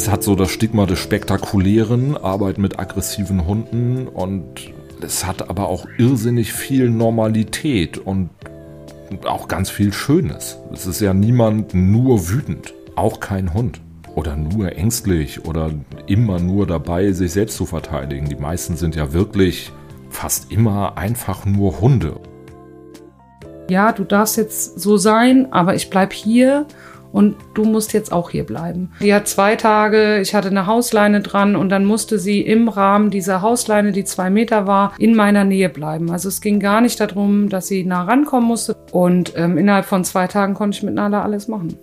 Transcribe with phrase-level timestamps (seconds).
[0.00, 4.72] Es hat so das Stigma des Spektakulären, Arbeit mit aggressiven Hunden und
[5.02, 8.30] es hat aber auch irrsinnig viel Normalität und
[9.26, 10.56] auch ganz viel Schönes.
[10.72, 13.82] Es ist ja niemand nur wütend, auch kein Hund.
[14.14, 15.70] Oder nur ängstlich oder
[16.06, 18.26] immer nur dabei, sich selbst zu verteidigen.
[18.26, 19.70] Die meisten sind ja wirklich
[20.08, 22.18] fast immer einfach nur Hunde.
[23.68, 26.66] Ja, du darfst jetzt so sein, aber ich bleib hier
[27.12, 28.92] und du musst jetzt auch hier bleiben.
[29.00, 33.10] Die hat zwei Tage, ich hatte eine Hausleine dran und dann musste sie im Rahmen
[33.10, 36.10] dieser Hausleine, die zwei Meter war, in meiner Nähe bleiben.
[36.10, 40.04] Also es ging gar nicht darum, dass sie nah rankommen musste und ähm, innerhalb von
[40.04, 41.78] zwei Tagen konnte ich mit Nala alles machen.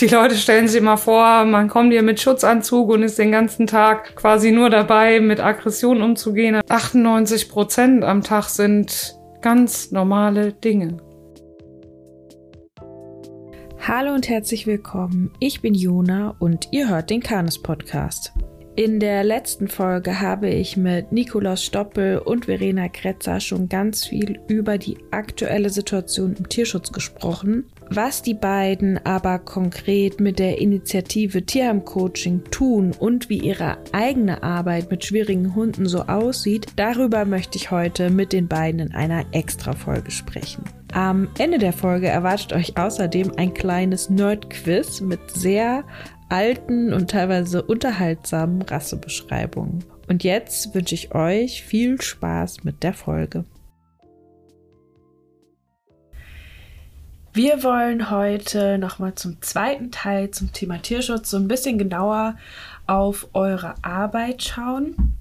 [0.00, 3.66] Die Leute stellen sich immer vor, man kommt hier mit Schutzanzug und ist den ganzen
[3.66, 6.60] Tag quasi nur dabei, mit Aggression umzugehen.
[6.68, 10.98] 98 Prozent am Tag sind ganz normale Dinge.
[13.80, 15.30] Hallo und herzlich willkommen.
[15.38, 18.32] Ich bin Jona und ihr hört den Kanes Podcast.
[18.76, 24.38] In der letzten Folge habe ich mit Nikolaus Stoppel und Verena Kretzer schon ganz viel
[24.46, 27.64] über die aktuelle Situation im Tierschutz gesprochen.
[27.90, 34.42] Was die beiden aber konkret mit der Initiative Tierheim Coaching tun und wie ihre eigene
[34.42, 39.24] Arbeit mit schwierigen Hunden so aussieht, darüber möchte ich heute mit den beiden in einer
[39.32, 40.62] Extra-Folge sprechen.
[40.92, 45.84] Am Ende der Folge erwartet euch außerdem ein kleines Nerd-Quiz mit sehr
[46.30, 49.84] alten und teilweise unterhaltsamen Rassebeschreibungen.
[50.08, 53.44] Und jetzt wünsche ich euch viel Spaß mit der Folge.
[57.34, 62.36] Wir wollen heute nochmal zum zweiten Teil zum Thema Tierschutz so ein bisschen genauer
[62.86, 65.14] auf eure Arbeit schauen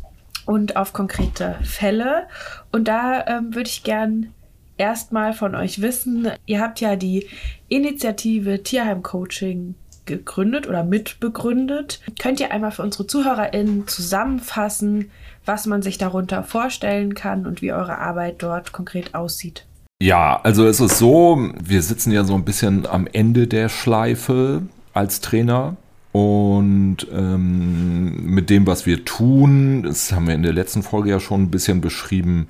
[0.45, 2.27] und auf konkrete Fälle.
[2.71, 4.33] Und da ähm, würde ich gern
[4.78, 7.28] erstmal von euch wissen, ihr habt ja die
[7.67, 9.75] Initiative Tierheim Coaching
[10.06, 12.02] gegründet oder mitbegründet.
[12.19, 15.11] Könnt ihr einmal für unsere ZuhörerInnen zusammenfassen,
[15.45, 19.66] was man sich darunter vorstellen kann und wie eure Arbeit dort konkret aussieht?
[20.01, 24.63] Ja, also es ist so, wir sitzen ja so ein bisschen am Ende der Schleife
[24.94, 25.75] als Trainer.
[26.12, 31.19] Und ähm, mit dem, was wir tun, das haben wir in der letzten Folge ja
[31.19, 32.47] schon ein bisschen beschrieben,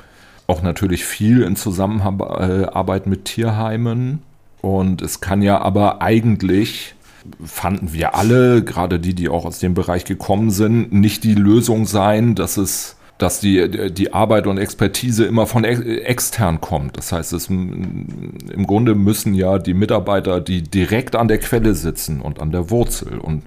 [0.48, 4.24] auch natürlich viel in Zusammenarbeit mit Tierheimen.
[4.62, 6.96] Und es kann ja aber eigentlich,
[7.44, 11.86] fanden wir alle, gerade die, die auch aus dem Bereich gekommen sind, nicht die Lösung
[11.86, 16.98] sein, dass es dass die, die Arbeit und Expertise immer von extern kommt.
[16.98, 22.22] Das heißt, es, im Grunde müssen ja die Mitarbeiter, die direkt an der Quelle sitzen
[22.22, 23.44] und an der Wurzel und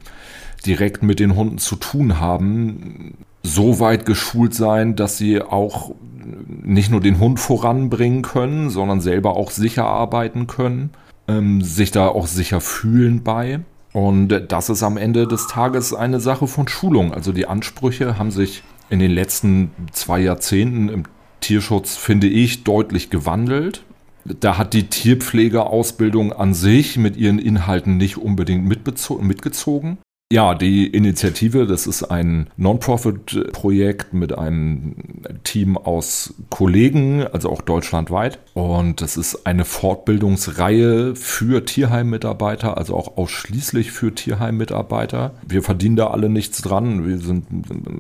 [0.67, 5.93] direkt mit den Hunden zu tun haben, so weit geschult sein, dass sie auch
[6.47, 10.91] nicht nur den Hund voranbringen können, sondern selber auch sicher arbeiten können,
[11.29, 13.61] ähm, sich da auch sicher fühlen bei.
[13.93, 17.13] Und das ist am Ende des Tages eine Sache von Schulung.
[17.13, 21.03] Also die Ansprüche haben sich in den letzten zwei Jahrzehnten im
[21.41, 23.85] Tierschutz, finde ich, deutlich gewandelt.
[24.25, 29.99] Da hat die Tierpflegeausbildung an sich mit ihren Inhalten nicht unbedingt mitgezogen.
[30.33, 34.95] Ja, die Initiative, das ist ein Non-Profit-Projekt mit einem
[35.43, 38.39] Team aus Kollegen, also auch deutschlandweit.
[38.55, 45.35] Und das ist eine Fortbildungsreihe für Tierheimmitarbeiter, also auch ausschließlich für Tierheimmitarbeiter.
[45.49, 47.09] Wir verdienen da alle nichts dran.
[47.09, 47.47] Wir sind,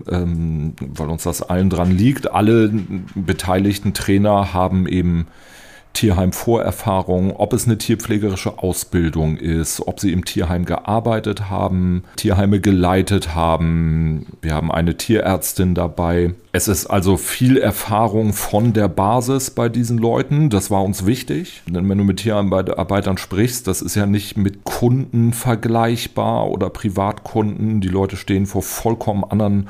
[0.09, 2.31] ähm, weil uns das allen dran liegt.
[2.31, 2.73] Alle
[3.17, 5.27] beteiligten Trainer haben eben
[5.93, 13.35] Tierheim-Vorerfahrung, ob es eine tierpflegerische Ausbildung ist, ob sie im Tierheim gearbeitet haben, Tierheime geleitet
[13.35, 14.27] haben.
[14.41, 16.35] Wir haben eine Tierärztin dabei.
[16.53, 20.51] Es ist also viel Erfahrung von der Basis bei diesen Leuten.
[20.51, 21.63] Das war uns wichtig.
[21.67, 27.81] Denn wenn du mit Tierarbeitern sprichst, das ist ja nicht mit Kunden vergleichbar oder Privatkunden.
[27.81, 29.69] Die Leute stehen vor vollkommen anderen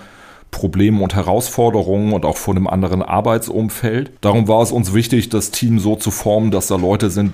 [0.50, 4.12] Problemen und Herausforderungen und auch vor einem anderen Arbeitsumfeld.
[4.20, 7.32] Darum war es uns wichtig, das Team so zu formen, dass da Leute sind,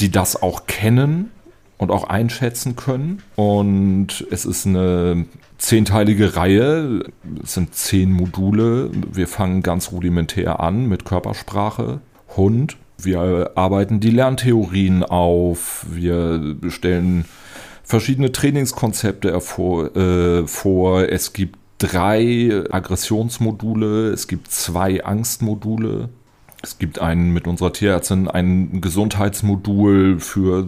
[0.00, 1.30] die das auch kennen
[1.78, 3.22] und auch einschätzen können.
[3.36, 5.26] Und es ist eine
[5.58, 7.04] zehnteilige Reihe.
[7.42, 8.90] Es sind zehn Module.
[9.12, 12.00] Wir fangen ganz rudimentär an mit Körpersprache,
[12.36, 12.76] Hund.
[12.98, 15.84] Wir arbeiten die Lerntheorien auf.
[15.90, 17.24] Wir stellen
[17.82, 19.30] verschiedene Trainingskonzepte.
[19.30, 21.08] Äh, vor.
[21.08, 26.08] Es gibt drei Aggressionsmodule, es gibt zwei Angstmodule.
[26.64, 30.66] Es gibt einen mit unserer Tierärztin ein Gesundheitsmodul für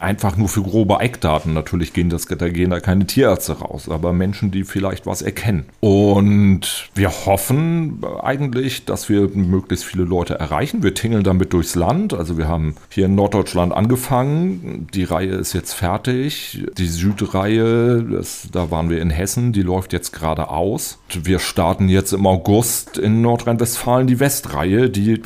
[0.00, 1.54] einfach nur für grobe Eckdaten.
[1.54, 5.66] Natürlich gehen das, da gehen da keine Tierärzte raus, aber Menschen, die vielleicht was erkennen.
[5.78, 10.82] Und wir hoffen eigentlich, dass wir möglichst viele Leute erreichen.
[10.82, 12.14] Wir tingeln damit durchs Land.
[12.14, 14.88] Also wir haben hier in Norddeutschland angefangen.
[14.92, 16.64] Die Reihe ist jetzt fertig.
[16.76, 20.98] Die Südreihe, das, da waren wir in Hessen, die läuft jetzt gerade aus.
[21.10, 25.20] Wir starten jetzt im August in Nordrhein-Westfalen die Westreihe, die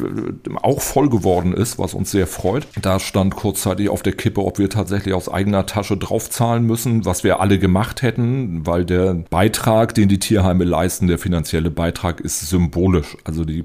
[0.62, 2.66] auch voll geworden ist, was uns sehr freut.
[2.80, 7.24] Da stand kurzzeitig auf der Kippe, ob wir tatsächlich aus eigener Tasche draufzahlen müssen, was
[7.24, 12.48] wir alle gemacht hätten, weil der Beitrag, den die Tierheime leisten, der finanzielle Beitrag ist
[12.48, 13.16] symbolisch.
[13.24, 13.64] Also die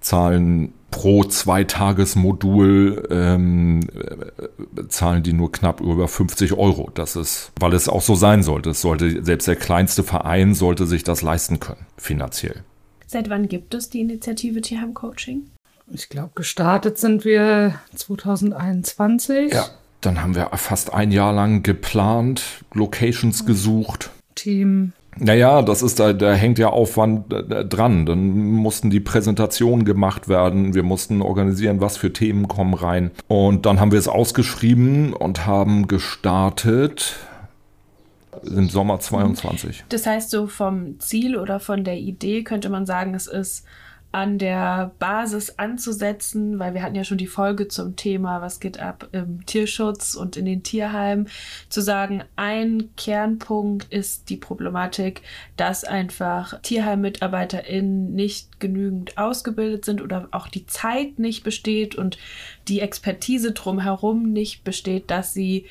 [0.00, 6.90] zahlen pro Zweitagesmodul ähm, äh, zahlen die nur knapp über 50 Euro.
[6.94, 8.70] Das ist, weil es auch so sein sollte.
[8.70, 12.64] Es sollte selbst der kleinste Verein sollte sich das leisten können, finanziell.
[13.06, 15.50] Seit wann gibt es die Initiative Tierheim Coaching?
[15.90, 19.52] Ich glaube, gestartet sind wir 2021.
[19.52, 19.66] Ja,
[20.00, 24.10] dann haben wir fast ein Jahr lang geplant, Locations gesucht.
[24.34, 24.92] Team.
[25.20, 28.06] Naja, das ist da, da hängt ja Aufwand äh, dran.
[28.06, 30.74] Dann mussten die Präsentationen gemacht werden.
[30.74, 33.10] Wir mussten organisieren, was für Themen kommen rein.
[33.26, 37.16] Und dann haben wir es ausgeschrieben und haben gestartet
[38.44, 39.84] im Sommer 22.
[39.88, 43.64] Das heißt, so vom Ziel oder von der Idee könnte man sagen, es ist
[44.10, 48.80] an der Basis anzusetzen, weil wir hatten ja schon die Folge zum Thema, was geht
[48.80, 51.28] ab im Tierschutz und in den Tierheimen,
[51.68, 55.20] zu sagen, ein Kernpunkt ist die Problematik,
[55.58, 62.16] dass einfach TierheimmitarbeiterInnen nicht genügend ausgebildet sind oder auch die Zeit nicht besteht und
[62.66, 65.66] die Expertise drumherum nicht besteht, dass sie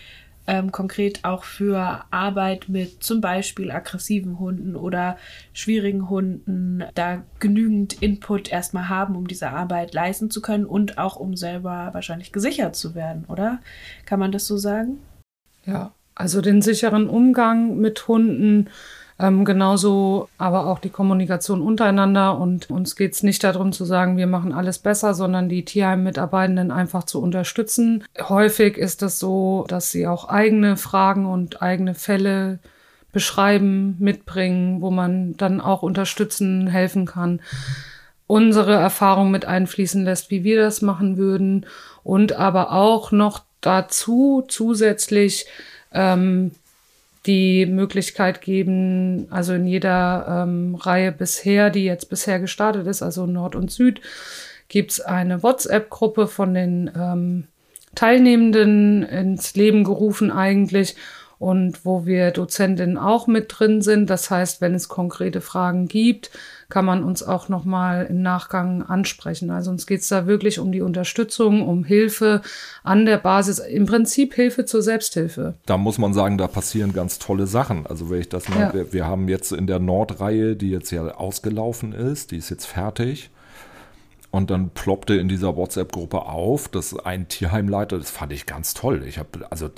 [0.48, 5.18] ähm, konkret auch für Arbeit mit zum Beispiel aggressiven Hunden oder
[5.54, 11.18] schwierigen Hunden da genügend Input erstmal haben, um diese Arbeit leisten zu können und auch
[11.18, 13.60] um selber wahrscheinlich gesichert zu werden, oder?
[14.06, 15.00] Kann man das so sagen?
[15.66, 18.70] Ja, also den sicheren Umgang mit Hunden
[19.20, 22.38] ähm, genauso aber auch die Kommunikation untereinander.
[22.38, 26.72] Und uns geht es nicht darum zu sagen, wir machen alles besser, sondern die Tierheim-Mitarbeitenden
[26.72, 28.04] einfach zu unterstützen.
[28.20, 32.60] Häufig ist es so, dass sie auch eigene Fragen und eigene Fälle
[33.12, 37.42] beschreiben, mitbringen, wo man dann auch unterstützen, helfen kann.
[38.28, 41.66] Unsere Erfahrung mit einfließen lässt, wie wir das machen würden.
[42.04, 45.48] Und aber auch noch dazu zusätzlich
[45.92, 46.52] ähm,
[47.28, 53.26] die Möglichkeit geben, also in jeder ähm, Reihe bisher, die jetzt bisher gestartet ist, also
[53.26, 54.02] Nord und Süd,
[54.70, 57.48] gibt es eine WhatsApp-Gruppe von den ähm,
[57.96, 60.96] Teilnehmenden ins Leben gerufen eigentlich
[61.40, 64.10] und wo wir Dozentinnen auch mit drin sind.
[64.10, 66.32] Das heißt, wenn es konkrete Fragen gibt,
[66.70, 69.52] kann man uns auch nochmal im Nachgang ansprechen.
[69.52, 72.42] Also uns geht es da wirklich um die Unterstützung, um Hilfe
[72.84, 75.54] an der Basis, im Prinzip Hilfe zur Selbsthilfe.
[75.66, 77.86] Da muss man sagen, da passieren ganz tolle Sachen.
[77.86, 78.74] Also wenn ich das mal, ja.
[78.74, 82.66] wir, wir haben jetzt in der Nordreihe, die jetzt ja ausgelaufen ist, die ist jetzt
[82.66, 83.30] fertig.
[84.30, 89.04] Und dann ploppte in dieser WhatsApp-Gruppe auf, dass ein Tierheimleiter, das fand ich ganz toll.
[89.08, 89.70] Ich habe also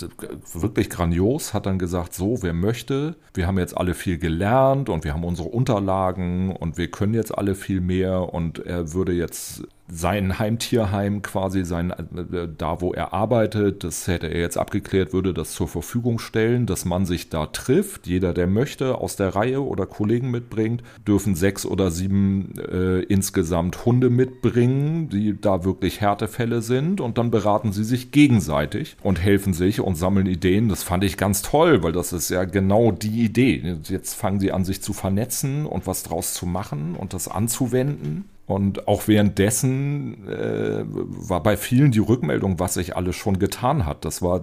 [0.54, 5.04] wirklich grandios, hat dann gesagt, so, wer möchte, wir haben jetzt alle viel gelernt und
[5.04, 9.62] wir haben unsere Unterlagen und wir können jetzt alle viel mehr und er würde jetzt
[9.92, 15.34] sein Heimtierheim quasi, sein, äh, da wo er arbeitet, das hätte er jetzt abgeklärt, würde
[15.34, 18.06] das zur Verfügung stellen, dass man sich da trifft.
[18.06, 23.84] Jeder, der möchte, aus der Reihe oder Kollegen mitbringt, dürfen sechs oder sieben äh, insgesamt
[23.84, 29.52] Hunde mitbringen, die da wirklich Härtefälle sind und dann beraten sie sich gegenseitig und helfen
[29.52, 30.68] sich und sammeln Ideen.
[30.68, 33.76] Das fand ich ganz toll, weil das ist ja genau die Idee.
[33.84, 38.24] Jetzt fangen sie an, sich zu vernetzen und was draus zu machen und das anzuwenden.
[38.50, 44.04] Und auch währenddessen äh, war bei vielen die Rückmeldung, was sich alles schon getan hat.
[44.04, 44.42] Das war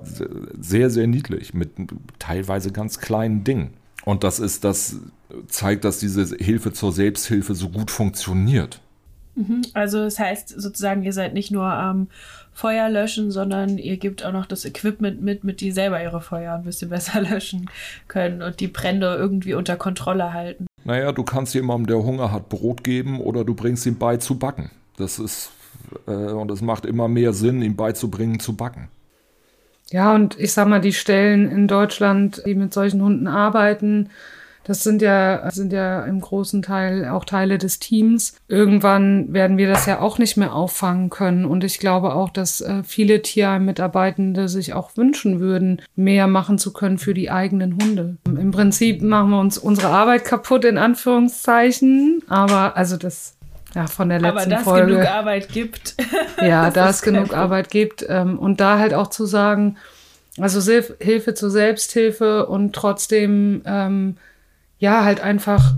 [0.58, 1.72] sehr, sehr niedlich mit
[2.18, 3.74] teilweise ganz kleinen Dingen.
[4.06, 5.02] Und das ist, das
[5.48, 8.80] zeigt, dass diese Hilfe zur Selbsthilfe so gut funktioniert.
[9.36, 9.64] Mhm.
[9.74, 12.08] Also das heißt sozusagen, ihr seid nicht nur am
[12.54, 16.54] Feuer löschen, sondern ihr gebt auch noch das Equipment mit, mit die selber ihre Feuer
[16.54, 17.70] ein bisschen besser löschen
[18.08, 20.66] können und die Brände irgendwie unter Kontrolle halten.
[20.88, 24.40] Naja, du kannst jemandem, der Hunger hat, Brot geben oder du bringst ihm bei zu
[24.40, 24.72] backen.
[24.96, 25.52] Das ist,
[26.08, 28.88] äh, und es macht immer mehr Sinn, ihm beizubringen zu backen.
[29.92, 34.12] Ja, und ich sag mal, die Stellen in Deutschland, die mit solchen Hunden arbeiten,
[34.68, 38.36] das sind ja, sind ja im großen Teil auch Teile des Teams.
[38.50, 41.46] Irgendwann werden wir das ja auch nicht mehr auffangen können.
[41.46, 46.74] Und ich glaube auch, dass äh, viele Tierheim-Mitarbeitende sich auch wünschen würden, mehr machen zu
[46.74, 48.18] können für die eigenen Hunde.
[48.26, 52.24] Im Prinzip machen wir uns unsere Arbeit kaputt, in Anführungszeichen.
[52.28, 53.38] Aber also das
[53.74, 54.94] ja, von der letzten Aber dass Folge.
[54.94, 55.96] genug Arbeit gibt.
[56.42, 57.40] Ja, da es genug Problem.
[57.40, 58.06] Arbeit gibt.
[58.08, 59.78] Ähm, und da halt auch zu sagen,
[60.40, 60.62] also
[61.00, 64.18] Hilfe zur Selbsthilfe und trotzdem, ähm,
[64.80, 65.76] ja, halt einfach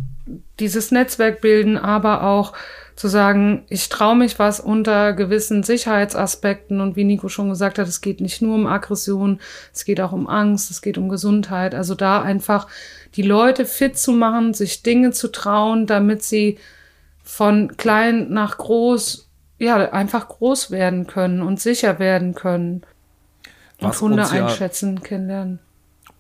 [0.60, 2.53] dieses Netzwerk bilden, aber auch
[2.96, 7.88] zu sagen, ich traue mich was unter gewissen Sicherheitsaspekten und wie Nico schon gesagt hat,
[7.88, 9.39] es geht nicht nur um Aggression,
[9.74, 11.74] es geht auch um Angst, es geht um Gesundheit.
[11.74, 12.68] Also da einfach
[13.15, 16.60] die Leute fit zu machen, sich Dinge zu trauen, damit sie
[17.24, 19.29] von klein nach groß,
[19.60, 22.82] ja, einfach groß werden können und sicher werden können.
[23.79, 25.60] Und Was Hunde uns ja- einschätzen, kennenlernen.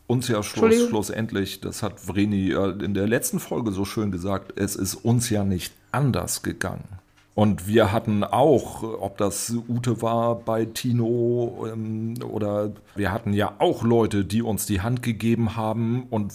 [0.09, 4.75] Uns ja Schluss, schlussendlich, das hat Vreni in der letzten Folge so schön gesagt, es
[4.75, 6.87] ist uns ja nicht anders gegangen.
[7.35, 13.53] Und wir hatten auch, ob das Ute war bei Tino ähm, oder wir hatten ja
[13.59, 16.33] auch Leute, die uns die Hand gegeben haben und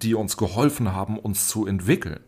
[0.00, 2.20] die uns geholfen haben, uns zu entwickeln.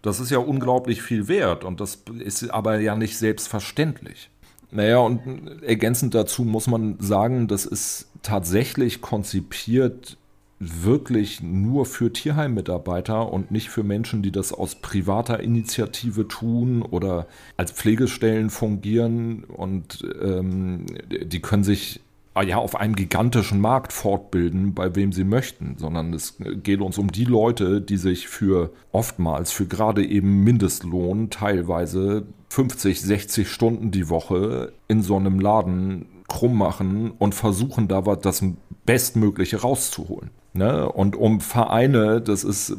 [0.00, 4.30] Das ist ja unglaublich viel wert und das ist aber ja nicht selbstverständlich.
[4.70, 10.16] Naja, und ergänzend dazu muss man sagen, das ist tatsächlich konzipiert
[10.62, 17.26] wirklich nur für Tierheimmitarbeiter und nicht für Menschen, die das aus privater Initiative tun oder
[17.56, 22.00] als Pflegestellen fungieren und ähm, die können sich
[22.34, 26.96] ah ja auf einem gigantischen Markt fortbilden, bei wem sie möchten, sondern es geht uns
[26.96, 33.90] um die Leute, die sich für oftmals für gerade eben Mindestlohn teilweise 50, 60 Stunden
[33.90, 38.42] die Woche in so einem Laden krumm machen und versuchen da was das
[38.86, 40.30] Bestmögliche rauszuholen.
[40.54, 40.90] Ne?
[40.90, 42.76] Und um Vereine, das ist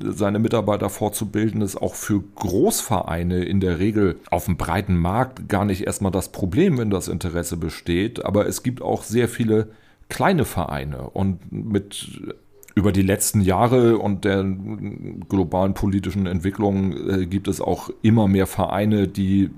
[0.00, 5.64] seine Mitarbeiter fortzubilden, ist auch für Großvereine in der Regel auf dem breiten Markt gar
[5.64, 8.24] nicht erstmal das Problem, wenn das Interesse besteht.
[8.24, 9.70] Aber es gibt auch sehr viele
[10.08, 12.34] kleine Vereine und mit
[12.76, 14.44] über die letzten Jahre und der
[15.28, 19.50] globalen politischen Entwicklung äh, gibt es auch immer mehr Vereine, die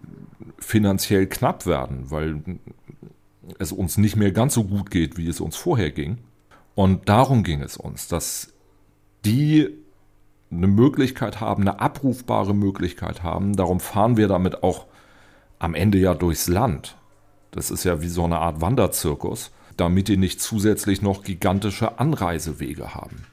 [0.59, 2.41] finanziell knapp werden, weil
[3.59, 6.17] es uns nicht mehr ganz so gut geht, wie es uns vorher ging.
[6.81, 8.55] Und darum ging es uns, dass
[9.27, 9.69] die
[10.51, 13.55] eine Möglichkeit haben, eine abrufbare Möglichkeit haben.
[13.55, 14.87] Darum fahren wir damit auch
[15.59, 16.97] am Ende ja durchs Land.
[17.51, 22.95] Das ist ja wie so eine Art Wanderzirkus, damit die nicht zusätzlich noch gigantische Anreisewege
[22.95, 23.27] haben.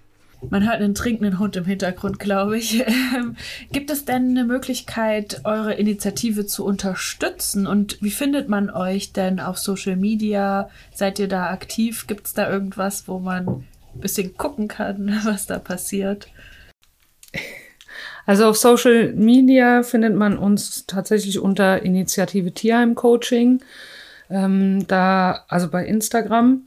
[0.49, 2.83] Man hört einen trinkenden Hund im Hintergrund, glaube ich.
[3.15, 3.37] Ähm,
[3.71, 7.65] Gibt es denn eine Möglichkeit, eure Initiative zu unterstützen?
[7.65, 10.69] Und wie findet man euch denn auf Social Media?
[10.93, 12.05] Seid ihr da aktiv?
[12.05, 13.65] Gibt es da irgendwas, wo man ein
[14.01, 16.27] bisschen gucken kann, was da passiert?
[18.25, 23.61] Also auf Social Media findet man uns tatsächlich unter Initiative Tierheim Coaching.
[24.29, 26.63] Ähm, da, also bei Instagram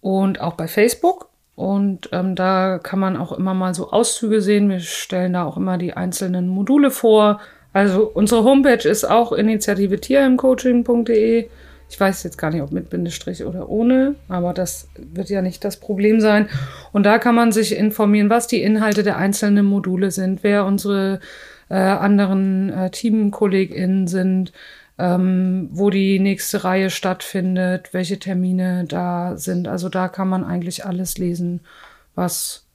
[0.00, 1.27] und auch bei Facebook.
[1.58, 4.70] Und ähm, da kann man auch immer mal so Auszüge sehen.
[4.70, 7.40] Wir stellen da auch immer die einzelnen Module vor.
[7.72, 11.48] Also unsere Homepage ist auch initiative tierheimcoaching.de.
[11.90, 15.64] Ich weiß jetzt gar nicht, ob mit Bindestrich oder ohne, aber das wird ja nicht
[15.64, 16.48] das Problem sein.
[16.92, 21.18] Und da kann man sich informieren, was die Inhalte der einzelnen Module sind, wer unsere
[21.70, 24.52] äh, anderen äh, TeamkollegInnen sind,
[24.98, 29.68] ähm, wo die nächste Reihe stattfindet, welche Termine da sind.
[29.68, 31.60] Also da kann man eigentlich alles lesen,
[32.14, 32.66] was,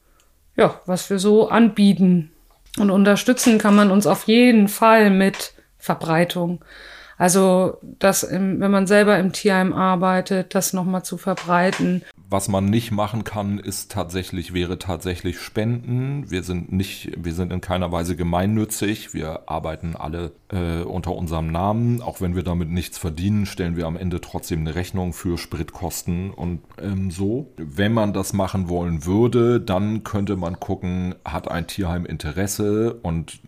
[0.56, 2.32] ja, was wir so anbieten.
[2.80, 6.64] Und unterstützen kann man uns auf jeden Fall mit Verbreitung.
[7.18, 12.04] Also, das, im, wenn man selber im Tierheim arbeitet, das nochmal zu verbreiten.
[12.34, 16.32] Was man nicht machen kann, ist tatsächlich, wäre tatsächlich Spenden.
[16.32, 19.14] Wir sind nicht, wir sind in keiner Weise gemeinnützig.
[19.14, 22.02] Wir arbeiten alle äh, unter unserem Namen.
[22.02, 26.32] Auch wenn wir damit nichts verdienen, stellen wir am Ende trotzdem eine Rechnung für Spritkosten
[26.32, 27.52] und ähm, so.
[27.56, 33.42] Wenn man das machen wollen würde, dann könnte man gucken, hat ein Tierheim Interesse und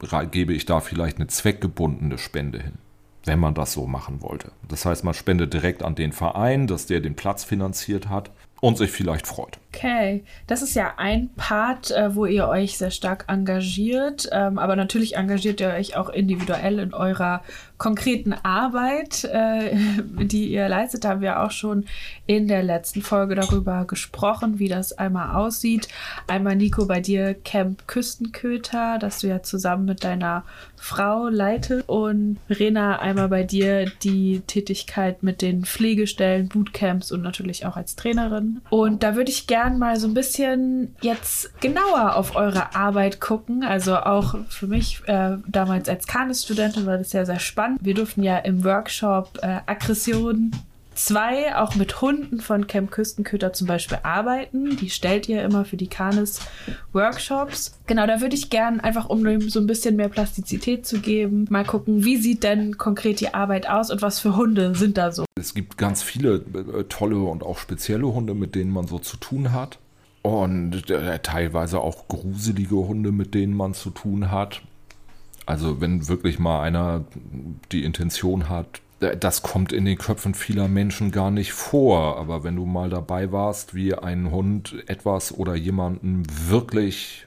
[0.00, 2.78] ra- gebe ich da vielleicht eine zweckgebundene Spende hin
[3.24, 4.52] wenn man das so machen wollte.
[4.68, 8.78] Das heißt, man spendet direkt an den Verein, dass der den Platz finanziert hat und
[8.78, 9.58] sich vielleicht freut.
[9.72, 14.74] Okay, das ist ja ein Part, äh, wo ihr euch sehr stark engagiert, ähm, aber
[14.74, 17.42] natürlich engagiert ihr euch auch individuell in eurer
[17.78, 19.76] konkreten Arbeit, äh,
[20.24, 21.04] die ihr leistet.
[21.04, 21.86] Da haben wir auch schon
[22.26, 25.88] in der letzten Folge darüber gesprochen, wie das einmal aussieht.
[26.26, 30.44] Einmal Nico bei dir Camp Küstenköter, das du ja zusammen mit deiner
[30.76, 37.66] Frau leitest und Rena einmal bei dir die Tätigkeit mit den Pflegestellen, Bootcamps und natürlich
[37.66, 38.60] auch als Trainerin.
[38.70, 43.62] Und da würde ich gern mal so ein bisschen jetzt genauer auf eure Arbeit gucken.
[43.62, 47.78] Also auch für mich äh, damals als Kanis-Studentin war das ja sehr spannend.
[47.82, 50.50] Wir durften ja im Workshop äh, Aggression
[51.04, 54.76] zwei auch mit Hunden von Camp Küstenköter zum Beispiel arbeiten.
[54.76, 56.40] Die stellt ihr immer für die Canis
[56.92, 57.78] Workshops.
[57.86, 61.64] Genau, da würde ich gern einfach, um so ein bisschen mehr Plastizität zu geben, mal
[61.64, 65.24] gucken, wie sieht denn konkret die Arbeit aus und was für Hunde sind da so?
[65.38, 69.16] Es gibt ganz viele äh, tolle und auch spezielle Hunde, mit denen man so zu
[69.16, 69.78] tun hat.
[70.22, 74.60] Und äh, teilweise auch gruselige Hunde, mit denen man zu tun hat.
[75.50, 77.04] Also wenn wirklich mal einer
[77.72, 82.18] die Intention hat, das kommt in den Köpfen vieler Menschen gar nicht vor.
[82.18, 87.26] Aber wenn du mal dabei warst, wie ein Hund etwas oder jemanden wirklich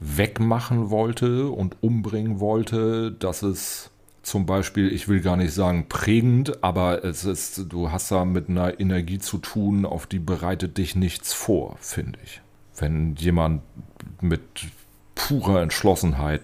[0.00, 3.90] wegmachen wollte und umbringen wollte, dass es
[4.22, 8.50] zum Beispiel, ich will gar nicht sagen prägend, aber es ist, du hast da mit
[8.50, 12.42] einer Energie zu tun, auf die bereitet dich nichts vor, finde ich.
[12.76, 13.62] Wenn jemand
[14.20, 14.42] mit
[15.14, 16.42] purer Entschlossenheit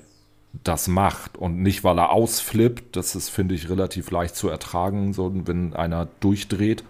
[0.63, 2.97] das macht und nicht, weil er ausflippt.
[2.97, 6.85] Das ist, finde ich, relativ leicht zu ertragen, so, wenn einer durchdreht,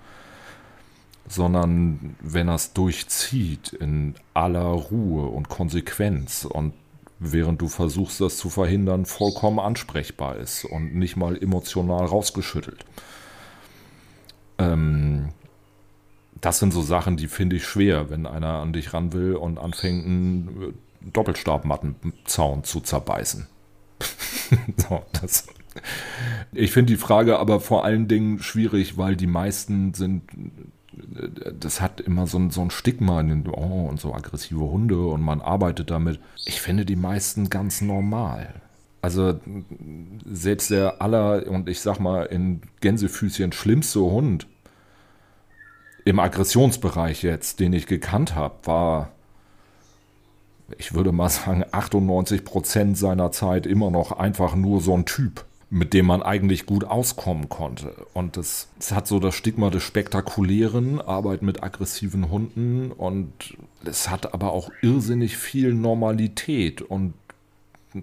[1.27, 6.75] sondern wenn er es durchzieht in aller Ruhe und Konsequenz und
[7.19, 12.85] während du versuchst, das zu verhindern, vollkommen ansprechbar ist und nicht mal emotional rausgeschüttelt.
[14.59, 15.31] Ähm,
[16.41, 19.59] das sind so Sachen, die finde ich schwer, wenn einer an dich ran will und
[19.59, 23.47] anfängt, einen Doppelstabmattenzaun zu zerbeißen.
[24.77, 25.47] so, das.
[26.53, 30.23] Ich finde die Frage aber vor allen Dingen schwierig, weil die meisten sind,
[31.59, 35.41] das hat immer so ein, so ein Stigma, oh, und so aggressive Hunde und man
[35.41, 36.21] arbeitet damit.
[36.45, 38.55] Ich finde die meisten ganz normal.
[39.03, 39.39] Also
[40.25, 44.47] selbst der aller, und ich sag mal in Gänsefüßchen schlimmste Hund
[46.05, 49.13] im Aggressionsbereich jetzt, den ich gekannt habe, war
[50.79, 55.45] ich würde mal sagen, 98 Prozent seiner Zeit immer noch einfach nur so ein Typ,
[55.71, 58.07] mit dem man eigentlich gut auskommen konnte.
[58.15, 64.33] Und es, hat so das Stigma des Spektakulären, Arbeit mit aggressiven Hunden und es hat
[64.33, 67.15] aber auch irrsinnig viel Normalität und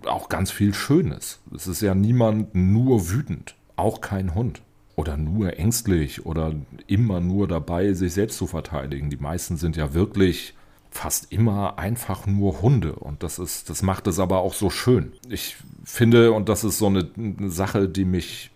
[0.06, 1.40] auch ganz viel Schönes.
[1.54, 4.62] Es ist ja niemand nur wütend, auch kein Hund.
[4.98, 6.54] Oder nur ängstlich oder
[6.86, 9.10] immer nur dabei, sich selbst zu verteidigen.
[9.10, 10.54] Die meisten sind ja wirklich
[10.92, 15.14] fast immer einfach nur Hunde und das ist, das macht es aber auch so schön.
[15.30, 15.56] Ich
[15.86, 18.52] finde, und das ist so eine, eine Sache, die mich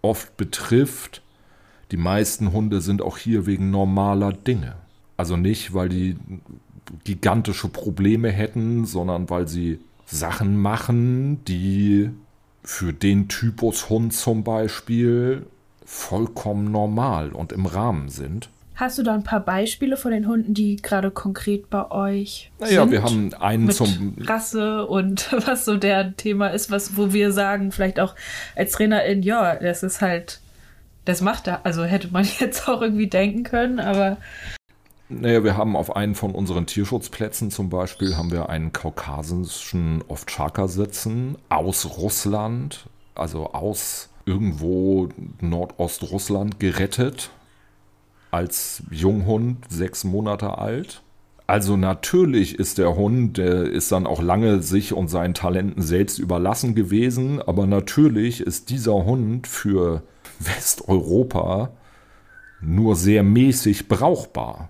[0.00, 1.22] oft betrifft,
[1.90, 4.76] die meisten Hunde sind auch hier wegen normaler Dinge.
[5.16, 6.16] Also nicht, weil die
[7.04, 12.10] gigantische Probleme hätten, sondern weil sie Sachen machen, die
[12.62, 15.46] für den Typus Hund zum Beispiel
[15.84, 18.48] vollkommen normal und im Rahmen sind.
[18.80, 22.80] Hast du da ein paar Beispiele von den Hunden, die gerade konkret bei euch naja,
[22.80, 22.92] sind?
[22.92, 27.30] wir haben einen Mit zum Rasse und was so der Thema ist, was wo wir
[27.30, 28.14] sagen, vielleicht auch
[28.56, 30.40] als Trainerin, ja, das ist halt,
[31.04, 31.66] das macht er.
[31.66, 34.16] Also hätte man jetzt auch irgendwie denken können, aber
[35.10, 40.68] naja, wir haben auf einen von unseren Tierschutzplätzen zum Beispiel haben wir einen kaukasischen Ovtschaka
[40.68, 45.10] sitzen aus Russland, also aus irgendwo
[45.42, 47.30] Nordostrussland gerettet
[48.30, 51.02] als Junghund, sechs Monate alt.
[51.46, 56.20] Also natürlich ist der Hund, der ist dann auch lange sich und seinen Talenten selbst
[56.20, 60.04] überlassen gewesen, aber natürlich ist dieser Hund für
[60.38, 61.70] Westeuropa
[62.60, 64.68] nur sehr mäßig brauchbar,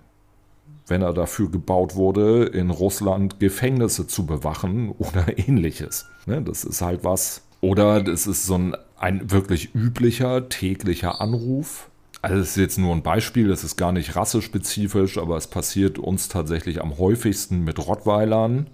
[0.87, 6.07] wenn er dafür gebaut wurde, in Russland Gefängnisse zu bewachen oder ähnliches.
[6.25, 7.43] Ne, das ist halt was.
[7.61, 11.90] Oder das ist so ein, ein wirklich üblicher täglicher Anruf
[12.21, 15.97] also das ist jetzt nur ein Beispiel, das ist gar nicht rassespezifisch, aber es passiert
[15.97, 18.67] uns tatsächlich am häufigsten mit Rottweilern.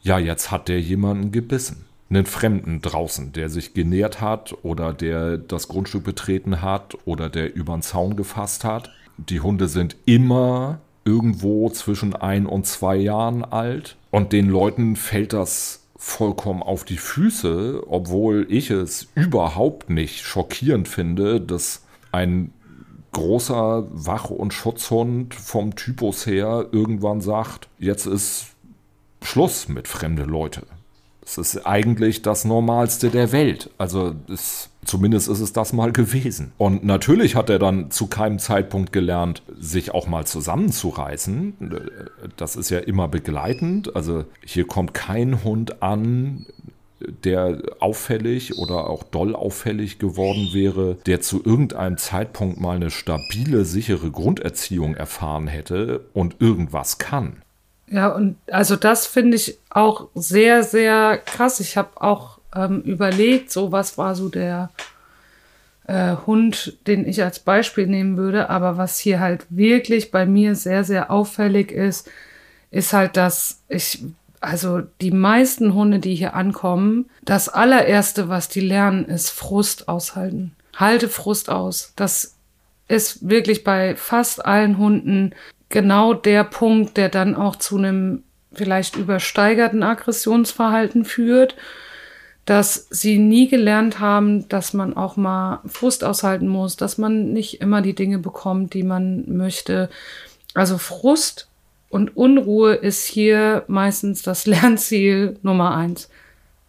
[0.00, 1.84] Ja, jetzt hat der jemanden gebissen.
[2.10, 7.54] Einen Fremden draußen, der sich genährt hat oder der das Grundstück betreten hat oder der
[7.54, 8.90] über den Zaun gefasst hat.
[9.16, 15.32] Die Hunde sind immer irgendwo zwischen ein und zwei Jahren alt und den Leuten fällt
[15.32, 22.52] das vollkommen auf die Füße, obwohl ich es überhaupt nicht schockierend finde, dass ein
[23.14, 28.48] großer Wach- und Schutzhund vom Typus her irgendwann sagt, jetzt ist
[29.22, 30.66] Schluss mit fremde Leute.
[31.24, 33.70] Es ist eigentlich das Normalste der Welt.
[33.78, 36.52] Also es, zumindest ist es das mal gewesen.
[36.58, 41.54] Und natürlich hat er dann zu keinem Zeitpunkt gelernt, sich auch mal zusammenzureißen.
[42.36, 43.96] Das ist ja immer begleitend.
[43.96, 46.44] Also hier kommt kein Hund an,
[47.24, 53.64] der auffällig oder auch doll auffällig geworden wäre, der zu irgendeinem Zeitpunkt mal eine stabile,
[53.64, 57.42] sichere Grunderziehung erfahren hätte und irgendwas kann.
[57.90, 61.60] Ja, und also das finde ich auch sehr, sehr krass.
[61.60, 64.70] Ich habe auch ähm, überlegt, so was war so der
[65.86, 68.50] äh, Hund, den ich als Beispiel nehmen würde.
[68.50, 72.10] Aber was hier halt wirklich bei mir sehr, sehr auffällig ist,
[72.70, 74.02] ist halt, dass ich,
[74.44, 80.54] also die meisten Hunde, die hier ankommen, das allererste, was die lernen, ist Frust aushalten.
[80.76, 81.92] Halte Frust aus.
[81.96, 82.36] Das
[82.88, 85.34] ist wirklich bei fast allen Hunden
[85.68, 91.56] genau der Punkt, der dann auch zu einem vielleicht übersteigerten Aggressionsverhalten führt
[92.44, 97.60] dass sie nie gelernt haben, dass man auch mal Frust aushalten muss, dass man nicht
[97.60, 99.88] immer die Dinge bekommt, die man möchte.
[100.52, 101.48] Also Frust
[101.94, 106.08] und Unruhe ist hier meistens das Lernziel Nummer eins.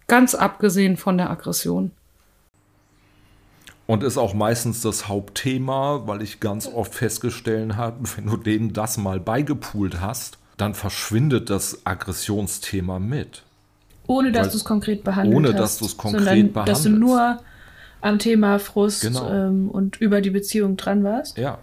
[0.06, 1.90] Ganz abgesehen von der Aggression.
[3.88, 8.74] Und ist auch meistens das Hauptthema, weil ich ganz oft festgestellt habe, wenn du denen
[8.74, 13.42] das mal beigepoolt hast, dann verschwindet das Aggressionsthema mit.
[14.06, 15.54] Ohne dass du es konkret behandelt ohne, hast.
[15.56, 16.86] Ohne dass du es konkret behandelst.
[16.86, 17.40] Dass du nur
[18.02, 19.28] am Thema Frust genau.
[19.28, 21.40] ähm, und über die Beziehung dran warst.
[21.40, 21.58] Ja.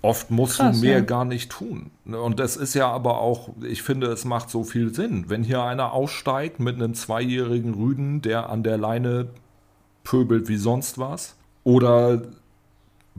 [0.00, 1.04] Oft musst Krass, du mehr ja.
[1.04, 1.90] gar nicht tun.
[2.04, 5.24] Und das ist ja aber auch, ich finde, es macht so viel Sinn.
[5.28, 9.28] Wenn hier einer aussteigt mit einem zweijährigen Rüden, der an der Leine
[10.04, 12.22] pöbelt wie sonst was, oder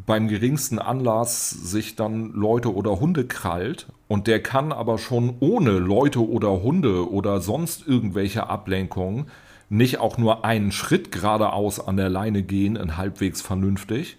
[0.06, 5.72] beim geringsten Anlass sich dann Leute oder Hunde krallt und der kann aber schon ohne
[5.72, 9.28] Leute oder Hunde oder sonst irgendwelche Ablenkungen
[9.70, 14.18] nicht auch nur einen Schritt geradeaus an der Leine gehen, in halbwegs vernünftig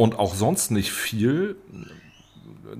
[0.00, 1.56] und auch sonst nicht viel,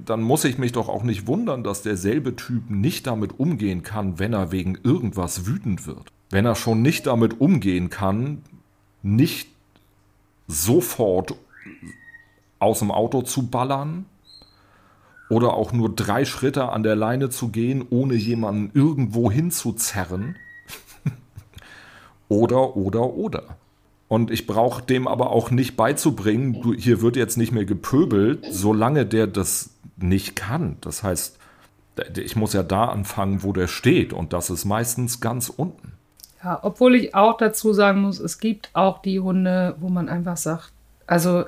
[0.06, 4.18] dann muss ich mich doch auch nicht wundern, dass derselbe Typ nicht damit umgehen kann,
[4.18, 6.10] wenn er wegen irgendwas wütend wird.
[6.30, 8.42] Wenn er schon nicht damit umgehen kann,
[9.02, 9.50] nicht
[10.46, 11.34] sofort
[12.58, 14.06] aus dem Auto zu ballern
[15.28, 20.36] oder auch nur drei Schritte an der Leine zu gehen, ohne jemanden irgendwo hinzuzerren.
[22.30, 23.58] oder, oder, oder.
[24.10, 28.44] Und ich brauche dem aber auch nicht beizubringen, du, hier wird jetzt nicht mehr gepöbelt,
[28.50, 30.78] solange der das nicht kann.
[30.80, 31.38] Das heißt,
[32.16, 34.12] ich muss ja da anfangen, wo der steht.
[34.12, 35.92] Und das ist meistens ganz unten.
[36.42, 40.36] Ja, obwohl ich auch dazu sagen muss, es gibt auch die Hunde, wo man einfach
[40.36, 40.72] sagt,
[41.06, 41.44] also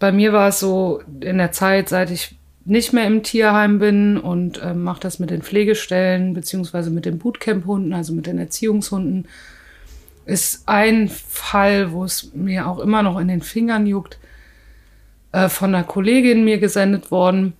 [0.00, 4.16] bei mir war es so in der Zeit, seit ich nicht mehr im Tierheim bin
[4.16, 9.28] und äh, mache das mit den Pflegestellen beziehungsweise mit den Bootcamp-Hunden, also mit den Erziehungshunden,
[10.30, 14.18] ist ein Fall, wo es mir auch immer noch in den Fingern juckt,
[15.32, 17.54] äh, von einer Kollegin mir gesendet worden.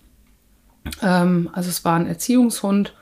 [1.02, 2.94] Ähm, also es war ein Erziehungshund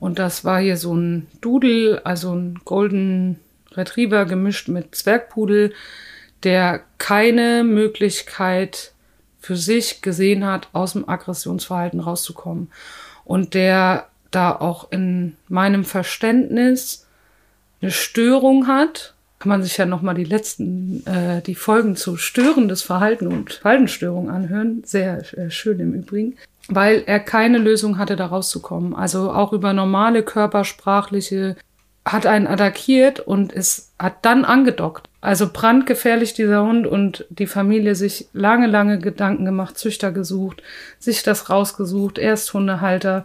[0.00, 3.40] und das war hier so ein Dudel, also ein Golden
[3.72, 5.72] Retriever gemischt mit Zwergpudel
[6.46, 8.92] der keine Möglichkeit
[9.40, 12.70] für sich gesehen hat, aus dem Aggressionsverhalten rauszukommen.
[13.24, 17.08] Und der da auch in meinem Verständnis
[17.82, 19.14] eine Störung hat,
[19.46, 24.28] kann man sich ja nochmal die letzten, äh, die Folgen zu störendes Verhalten und Verhaltensstörung
[24.28, 24.82] anhören.
[24.84, 26.36] Sehr äh, schön im Übrigen.
[26.66, 28.92] Weil er keine Lösung hatte, da rauszukommen.
[28.92, 31.54] Also auch über normale körpersprachliche
[32.04, 35.08] hat einen attackiert und es hat dann angedockt.
[35.20, 40.60] Also brandgefährlich dieser Hund und die Familie sich lange, lange Gedanken gemacht, Züchter gesucht,
[40.98, 43.24] sich das rausgesucht, Ersthundehalter.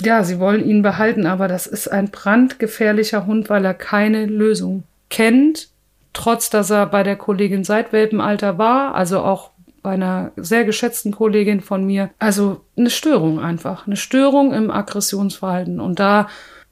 [0.00, 4.84] Ja, sie wollen ihn behalten, aber das ist ein brandgefährlicher Hund, weil er keine Lösung
[5.10, 5.68] kennt,
[6.12, 9.50] trotz dass er bei der Kollegin seit Welpenalter war, also auch
[9.82, 12.10] bei einer sehr geschätzten Kollegin von mir.
[12.18, 15.80] Also eine Störung einfach, eine Störung im Aggressionsverhalten.
[15.80, 16.28] Und da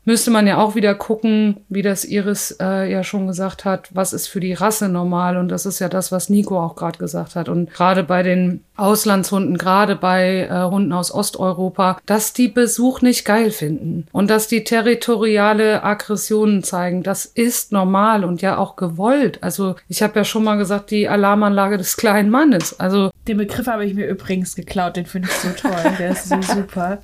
[0.09, 4.15] müsste man ja auch wieder gucken, wie das Iris äh, ja schon gesagt hat, was
[4.15, 5.37] ist für die Rasse normal.
[5.37, 7.51] Und das ist ja das, was Nico auch gerade gesagt hat.
[7.51, 13.27] Und gerade bei den Auslandshunden, gerade bei äh, Hunden aus Osteuropa, dass die Besuch nicht
[13.27, 17.03] geil finden und dass die territoriale Aggressionen zeigen.
[17.03, 19.43] Das ist normal und ja auch gewollt.
[19.43, 22.81] Also ich habe ja schon mal gesagt, die Alarmanlage des kleinen Mannes.
[22.81, 24.97] Also den Begriff habe ich mir übrigens geklaut.
[24.97, 25.77] Den finde ich so toll.
[25.99, 27.03] Der ist so super.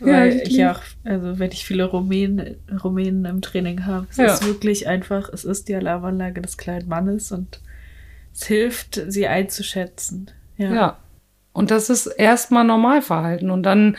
[0.00, 2.21] Weil ja, ich, ich auch, also wenn ich viele Rumänen,
[2.82, 4.26] Rumänen im Training habe, es ja.
[4.26, 7.60] ist wirklich einfach, es ist die Alarmanlage des kleinen Mannes und
[8.34, 10.30] es hilft, sie einzuschätzen.
[10.56, 10.72] Ja.
[10.72, 10.98] ja.
[11.52, 13.50] Und das ist erstmal Normalverhalten.
[13.50, 13.96] Und dann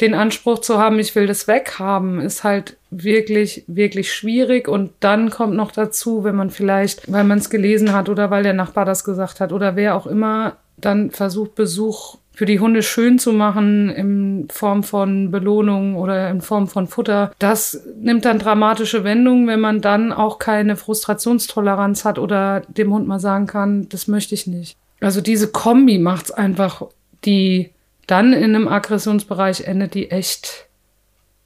[0.00, 4.68] den Anspruch zu haben, ich will das weghaben, ist halt wirklich, wirklich schwierig.
[4.68, 8.42] Und dann kommt noch dazu, wenn man vielleicht, weil man es gelesen hat oder weil
[8.42, 12.82] der Nachbar das gesagt hat oder wer auch immer, dann versucht, Besuch für die Hunde
[12.82, 17.30] schön zu machen in Form von Belohnung oder in Form von Futter.
[17.38, 23.06] Das nimmt dann dramatische Wendungen, wenn man dann auch keine Frustrationstoleranz hat oder dem Hund
[23.06, 24.76] mal sagen kann, das möchte ich nicht.
[25.00, 26.82] Also diese Kombi macht's einfach,
[27.24, 27.70] die
[28.08, 30.66] dann in einem Aggressionsbereich endet, die echt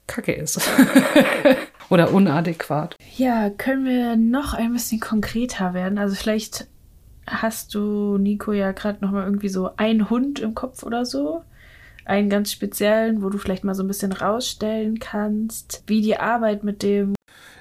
[0.07, 0.59] kacke ist.
[1.91, 2.95] oder unadäquat.
[3.17, 5.99] Ja, können wir noch ein bisschen konkreter werden?
[5.99, 6.65] Also vielleicht
[7.27, 11.43] hast du, Nico, ja gerade noch mal irgendwie so einen Hund im Kopf oder so?
[12.05, 16.63] Einen ganz speziellen, wo du vielleicht mal so ein bisschen rausstellen kannst, wie die Arbeit
[16.63, 17.13] mit dem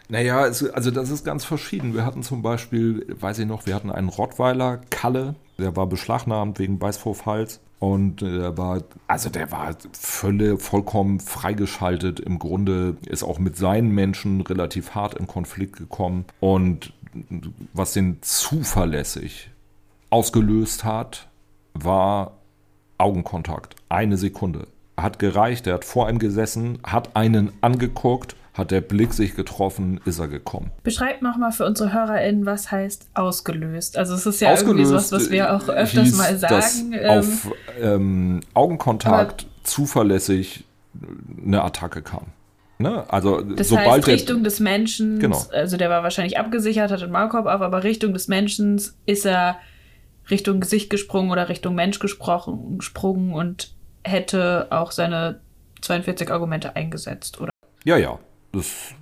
[0.08, 1.94] naja, es, also das ist ganz verschieden.
[1.94, 6.58] Wir hatten zum Beispiel, weiß ich noch, wir hatten einen Rottweiler, Kalle, der war beschlagnahmt
[6.58, 7.60] wegen Beißvorfalls.
[7.78, 12.20] Und der war, also der war völlig, vollkommen freigeschaltet.
[12.20, 16.24] Im Grunde ist auch mit seinen Menschen relativ hart in Konflikt gekommen.
[16.40, 16.94] Und
[17.74, 19.50] was den zuverlässig
[20.16, 21.28] ausgelöst hat,
[21.74, 22.38] war
[22.98, 23.76] Augenkontakt.
[23.90, 24.66] Eine Sekunde.
[24.96, 30.00] Hat gereicht, er hat vor ihm gesessen, hat einen angeguckt hat der Blick sich getroffen,
[30.06, 30.70] ist er gekommen.
[30.82, 33.98] Beschreibt nochmal für unsere HörerInnen, was heißt ausgelöst.
[33.98, 36.94] Also es ist ja ausgelöst irgendwie sowas, was wir auch öfters mal sagen.
[36.94, 40.64] Ähm, auf ähm, Augenkontakt zuverlässig
[41.44, 42.28] eine Attacke kam.
[42.78, 43.04] Ne?
[43.08, 45.42] Also das sobald heißt, Richtung des Menschen, genau.
[45.52, 49.56] also der war wahrscheinlich abgesichert, hat den Maulkorb auf, aber Richtung des Menschen ist er
[50.30, 55.40] Richtung Gesicht gesprungen oder Richtung Mensch gesprungen und hätte auch seine
[55.82, 57.50] 42 Argumente eingesetzt, oder?
[57.84, 58.18] Ja, ja
[58.52, 58.94] das,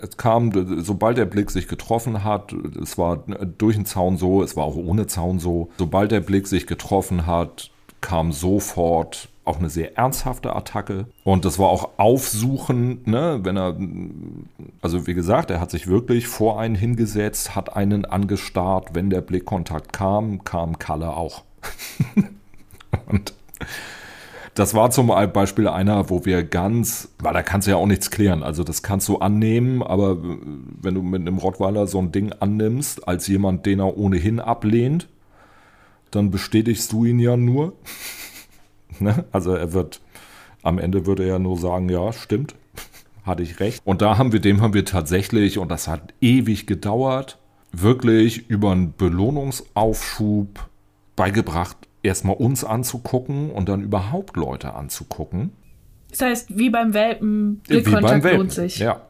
[0.00, 3.24] es kam, sobald der Blick sich getroffen hat, es war
[3.58, 7.26] durch den Zaun so, es war auch ohne Zaun so, sobald der Blick sich getroffen
[7.26, 11.06] hat, kam sofort auch eine sehr ernsthafte Attacke.
[11.24, 13.76] Und das war auch aufsuchend, ne, wenn er,
[14.82, 18.94] also wie gesagt, er hat sich wirklich vor einen hingesetzt, hat einen angestarrt.
[18.94, 21.44] Wenn der Blickkontakt kam, kam Kalle auch.
[23.06, 23.34] und
[24.56, 28.10] das war zum Beispiel einer, wo wir ganz, weil da kannst du ja auch nichts
[28.10, 28.42] klären.
[28.42, 33.06] Also das kannst du annehmen, aber wenn du mit einem Rottweiler so ein Ding annimmst,
[33.06, 35.08] als jemand, den er ohnehin ablehnt,
[36.10, 37.74] dann bestätigst du ihn ja nur.
[39.00, 39.24] ne?
[39.32, 40.00] Also er wird,
[40.62, 42.54] am Ende würde er ja nur sagen, ja, stimmt,
[43.24, 43.82] hatte ich recht.
[43.84, 47.38] Und da haben wir, dem haben wir tatsächlich, und das hat ewig gedauert,
[47.72, 50.68] wirklich über einen Belohnungsaufschub
[51.14, 55.52] beigebracht, erstmal uns anzugucken und dann überhaupt Leute anzugucken.
[56.10, 58.78] Das heißt, wie beim Welpen, Blickkontakt wie beim Welpen, lohnt sich.
[58.78, 59.02] Ja.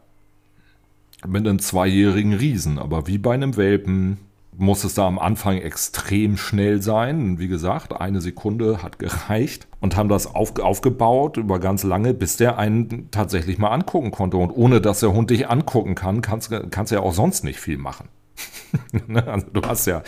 [1.27, 4.19] Mit einem zweijährigen Riesen, aber wie bei einem Welpen
[4.57, 7.39] muss es da am Anfang extrem schnell sein.
[7.39, 12.37] Wie gesagt, eine Sekunde hat gereicht und haben das auf, aufgebaut über ganz lange, bis
[12.37, 14.37] der einen tatsächlich mal angucken konnte.
[14.37, 17.79] Und ohne dass der Hund dich angucken kann, kannst du ja auch sonst nicht viel
[17.79, 18.09] machen.
[19.07, 19.27] Ne?
[19.27, 20.03] also du hast ja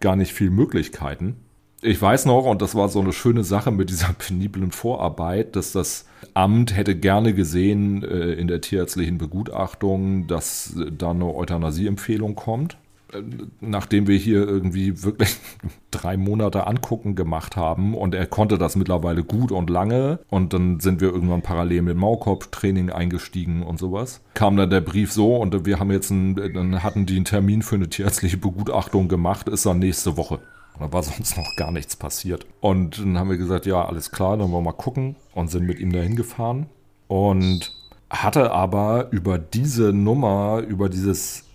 [0.00, 1.36] gar nicht viel Möglichkeiten
[1.80, 5.72] ich weiß noch, und das war so eine schöne Sache mit dieser peniblen Vorarbeit, dass
[5.72, 12.76] das Amt hätte gerne gesehen äh, in der tierärztlichen Begutachtung, dass da eine Euthanasie-Empfehlung kommt.
[13.12, 13.22] Äh,
[13.60, 15.36] nachdem wir hier irgendwie wirklich
[15.90, 20.80] drei Monate angucken gemacht haben und er konnte das mittlerweile gut und lange und dann
[20.80, 24.20] sind wir irgendwann parallel mit Maulkorb-Training eingestiegen und sowas.
[24.34, 27.62] Kam dann der Brief so und wir haben jetzt einen, dann hatten die einen Termin
[27.62, 30.40] für eine tierärztliche Begutachtung gemacht, ist dann nächste Woche.
[30.78, 32.46] Da war sonst noch gar nichts passiert.
[32.60, 35.66] Und dann haben wir gesagt, ja, alles klar, dann wollen wir mal gucken und sind
[35.66, 36.66] mit ihm dahin gefahren.
[37.08, 37.72] Und
[38.10, 41.47] hatte aber über diese Nummer, über dieses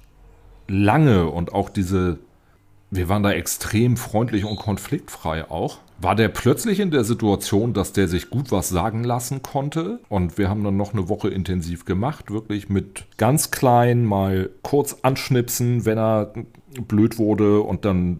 [0.73, 2.19] lange und auch diese,
[2.91, 7.93] wir waren da extrem freundlich und konfliktfrei auch, war der plötzlich in der Situation, dass
[7.93, 9.99] der sich gut was sagen lassen konnte.
[10.09, 14.97] Und wir haben dann noch eine Woche intensiv gemacht, wirklich mit ganz klein mal kurz
[15.01, 16.33] anschnipsen, wenn er
[16.87, 18.19] blöd wurde und dann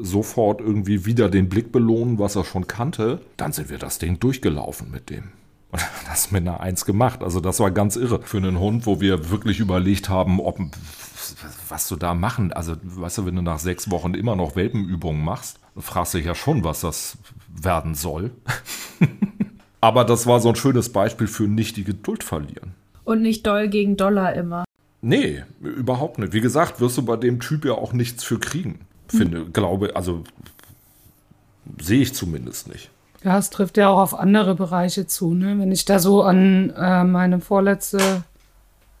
[0.00, 4.18] sofort irgendwie wieder den Blick belohnen, was er schon kannte, dann sind wir das Ding
[4.18, 5.24] durchgelaufen mit dem.
[5.72, 7.22] Und das mit einer Eins gemacht.
[7.22, 10.58] Also das war ganz irre für einen Hund, wo wir wirklich überlegt haben, ob
[11.68, 12.52] was du da machen.
[12.52, 16.26] Also, weißt du, wenn du nach sechs Wochen immer noch Welpenübungen machst, fragst du dich
[16.26, 18.30] ja schon, was das werden soll.
[19.80, 22.74] Aber das war so ein schönes Beispiel für nicht die Geduld verlieren.
[23.04, 24.64] Und nicht doll gegen Dollar immer.
[25.00, 26.32] Nee, überhaupt nicht.
[26.32, 30.24] Wie gesagt, wirst du bei dem Typ ja auch nichts für kriegen finde, glaube, also
[31.80, 32.90] sehe ich zumindest nicht.
[33.22, 35.34] Ja, es trifft ja auch auf andere Bereiche zu.
[35.34, 35.58] Ne?
[35.58, 38.24] Wenn ich da so an äh, meine vorletzte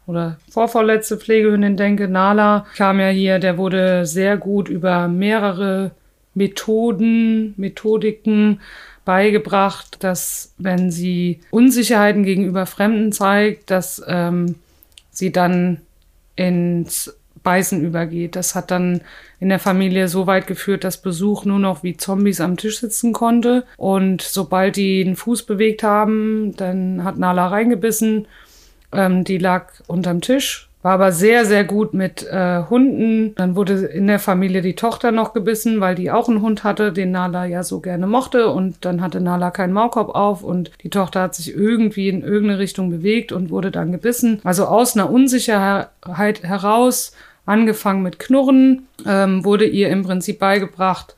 [0.06, 5.92] oder vorvorletzte Pflegehündin denke, Nala, kam ja hier, der wurde sehr gut über mehrere
[6.34, 8.60] Methoden, Methodiken
[9.04, 14.56] beigebracht, dass wenn sie Unsicherheiten gegenüber Fremden zeigt, dass ähm,
[15.10, 15.80] sie dann
[16.36, 18.36] ins Beißen übergeht.
[18.36, 19.00] Das hat dann
[19.38, 23.12] in der Familie so weit geführt, dass Besuch nur noch wie Zombies am Tisch sitzen
[23.12, 23.64] konnte.
[23.76, 28.26] Und sobald die den Fuß bewegt haben, dann hat Nala reingebissen.
[28.92, 33.34] Ähm, die lag unterm Tisch war aber sehr, sehr gut mit äh, Hunden.
[33.34, 36.92] Dann wurde in der Familie die Tochter noch gebissen, weil die auch einen Hund hatte,
[36.92, 38.48] den Nala ja so gerne mochte.
[38.48, 42.58] Und dann hatte Nala keinen Maulkorb auf und die Tochter hat sich irgendwie in irgendeine
[42.58, 44.40] Richtung bewegt und wurde dann gebissen.
[44.42, 45.90] Also aus einer Unsicherheit
[46.42, 47.12] heraus,
[47.44, 51.14] angefangen mit Knurren, ähm, wurde ihr im Prinzip beigebracht,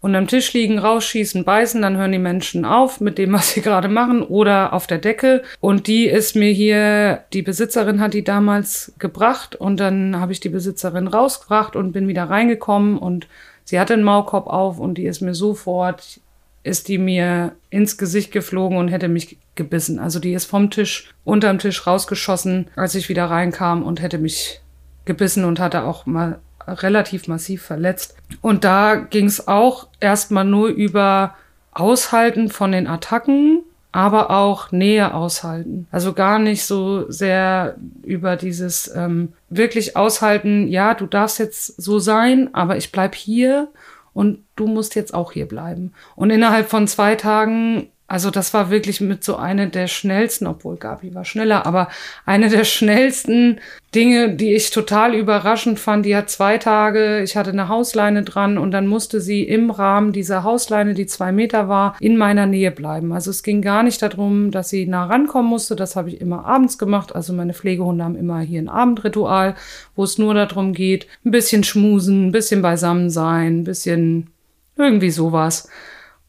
[0.00, 3.88] unterm Tisch liegen, rausschießen, beißen, dann hören die Menschen auf mit dem, was sie gerade
[3.88, 5.42] machen oder auf der Decke.
[5.60, 10.40] Und die ist mir hier, die Besitzerin hat die damals gebracht und dann habe ich
[10.40, 13.28] die Besitzerin rausgebracht und bin wieder reingekommen und
[13.64, 16.20] sie hatte einen Maulkorb auf und die ist mir sofort,
[16.62, 19.98] ist die mir ins Gesicht geflogen und hätte mich gebissen.
[19.98, 24.60] Also die ist vom Tisch, unterm Tisch rausgeschossen, als ich wieder reinkam und hätte mich
[25.04, 28.16] gebissen und hatte auch mal relativ massiv verletzt.
[28.40, 31.34] Und da ging es auch erstmal nur über
[31.72, 35.86] Aushalten von den Attacken, aber auch Nähe aushalten.
[35.90, 41.98] Also gar nicht so sehr über dieses ähm, wirklich aushalten, ja, du darfst jetzt so
[41.98, 43.68] sein, aber ich bleib hier
[44.12, 45.92] und du musst jetzt auch hier bleiben.
[46.14, 50.76] Und innerhalb von zwei Tagen also das war wirklich mit so eine der schnellsten, obwohl
[50.76, 51.86] Gabi war schneller, aber
[52.26, 53.60] eine der schnellsten
[53.94, 56.04] Dinge, die ich total überraschend fand.
[56.04, 60.10] Die hat zwei Tage, ich hatte eine Hausleine dran und dann musste sie im Rahmen
[60.10, 63.12] dieser Hausleine, die zwei Meter war, in meiner Nähe bleiben.
[63.12, 65.76] Also es ging gar nicht darum, dass sie nah rankommen musste.
[65.76, 67.14] Das habe ich immer abends gemacht.
[67.14, 69.54] Also meine Pflegehunde haben immer hier ein Abendritual,
[69.94, 74.30] wo es nur darum geht, ein bisschen schmusen, ein bisschen beisammen sein, ein bisschen
[74.76, 75.68] irgendwie sowas.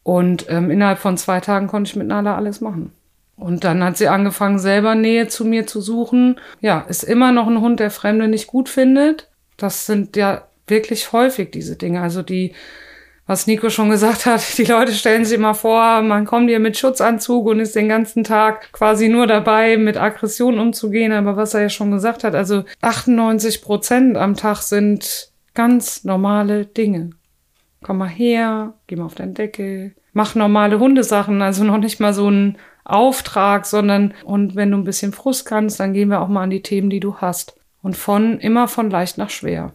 [0.03, 2.91] Und ähm, innerhalb von zwei Tagen konnte ich mit Nala alles machen.
[3.35, 6.39] Und dann hat sie angefangen, selber Nähe zu mir zu suchen.
[6.59, 9.29] Ja, ist immer noch ein Hund, der Fremde nicht gut findet.
[9.57, 12.01] Das sind ja wirklich häufig diese Dinge.
[12.01, 12.53] Also die,
[13.25, 16.77] was Nico schon gesagt hat, die Leute stellen sich immer vor, man kommt hier mit
[16.77, 21.11] Schutzanzug und ist den ganzen Tag quasi nur dabei, mit Aggression umzugehen.
[21.11, 26.65] Aber was er ja schon gesagt hat, also 98 Prozent am Tag sind ganz normale
[26.65, 27.11] Dinge
[27.83, 32.13] komm mal her, geh mal auf deinen Deckel, mach normale Hundesachen, also noch nicht mal
[32.13, 36.27] so ein Auftrag, sondern und wenn du ein bisschen Frust kannst, dann gehen wir auch
[36.27, 37.55] mal an die Themen, die du hast.
[37.81, 39.73] Und von immer von leicht nach schwer.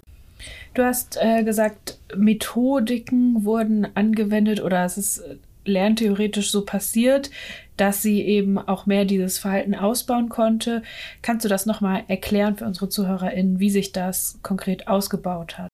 [0.74, 7.30] Du hast äh, gesagt, Methodiken wurden angewendet oder es ist äh, lerntheoretisch so passiert,
[7.76, 10.82] dass sie eben auch mehr dieses Verhalten ausbauen konnte.
[11.22, 15.70] Kannst du das nochmal erklären für unsere ZuhörerInnen, wie sich das konkret ausgebaut hat?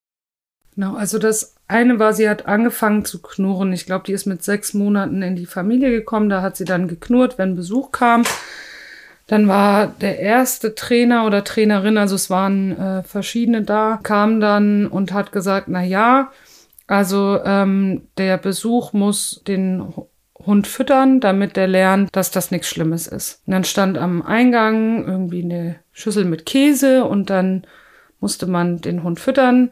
[0.74, 3.72] Genau, also das eine war, sie hat angefangen zu knurren.
[3.72, 6.28] Ich glaube, die ist mit sechs Monaten in die Familie gekommen.
[6.28, 8.22] Da hat sie dann geknurrt, wenn Besuch kam.
[9.26, 14.86] Dann war der erste Trainer oder Trainerin, also es waren äh, verschiedene da, kam dann
[14.86, 16.30] und hat gesagt, na ja,
[16.86, 19.94] also ähm, der Besuch muss den
[20.44, 23.40] Hund füttern, damit der lernt, dass das nichts Schlimmes ist.
[23.46, 27.66] Und dann stand am Eingang irgendwie eine Schüssel mit Käse und dann
[28.20, 29.70] musste man den Hund füttern.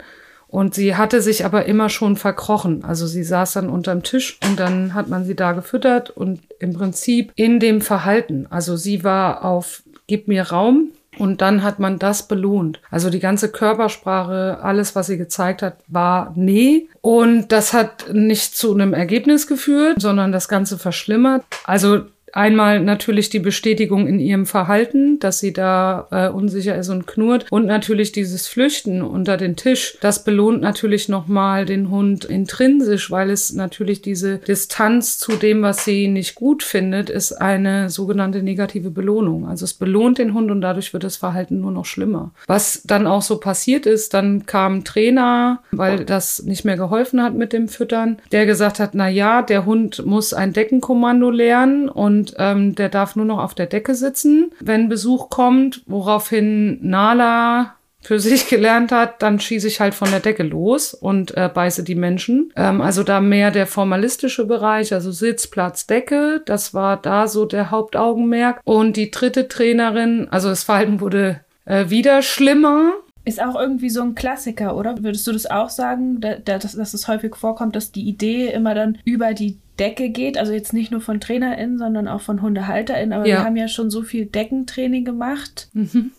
[0.50, 2.84] Und sie hatte sich aber immer schon verkrochen.
[2.84, 6.74] Also sie saß dann unterm Tisch und dann hat man sie da gefüttert und im
[6.74, 8.46] Prinzip in dem Verhalten.
[8.50, 12.80] Also sie war auf Gib mir Raum, und dann hat man das belohnt.
[12.90, 16.88] Also die ganze Körpersprache, alles, was sie gezeigt hat, war nee.
[17.00, 21.44] Und das hat nicht zu einem Ergebnis geführt, sondern das Ganze verschlimmert.
[21.64, 27.06] Also Einmal natürlich die Bestätigung in ihrem Verhalten, dass sie da äh, unsicher ist und
[27.06, 27.46] knurrt.
[27.50, 29.98] Und natürlich dieses Flüchten unter den Tisch.
[30.00, 35.84] Das belohnt natürlich nochmal den Hund intrinsisch, weil es natürlich diese Distanz zu dem, was
[35.84, 39.48] sie nicht gut findet, ist eine sogenannte negative Belohnung.
[39.48, 42.32] Also es belohnt den Hund und dadurch wird das Verhalten nur noch schlimmer.
[42.46, 47.34] Was dann auch so passiert ist, dann kam Trainer, weil das nicht mehr geholfen hat
[47.34, 52.19] mit dem Füttern, der gesagt hat, na ja, der Hund muss ein Deckenkommando lernen und
[52.20, 57.76] und ähm, der darf nur noch auf der Decke sitzen, wenn Besuch kommt, woraufhin Nala
[58.02, 61.82] für sich gelernt hat, dann schieße ich halt von der Decke los und äh, beiße
[61.82, 62.52] die Menschen.
[62.56, 67.46] Ähm, also da mehr der formalistische Bereich, also Sitz, Platz, Decke, das war da so
[67.46, 68.60] der Hauptaugenmerk.
[68.64, 72.92] Und die dritte Trainerin, also das Verhalten wurde äh, wieder schlimmer.
[73.24, 75.02] Ist auch irgendwie so ein Klassiker, oder?
[75.02, 78.98] Würdest du das auch sagen, dass, dass es häufig vorkommt, dass die Idee immer dann
[79.04, 83.26] über die Decke geht, also jetzt nicht nur von TrainerInnen, sondern auch von HundehalterInnen, aber
[83.26, 83.38] ja.
[83.38, 85.68] wir haben ja schon so viel Deckentraining gemacht.
[85.72, 86.12] Mhm.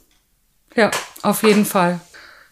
[0.76, 2.02] Ja, auf jeden Fall.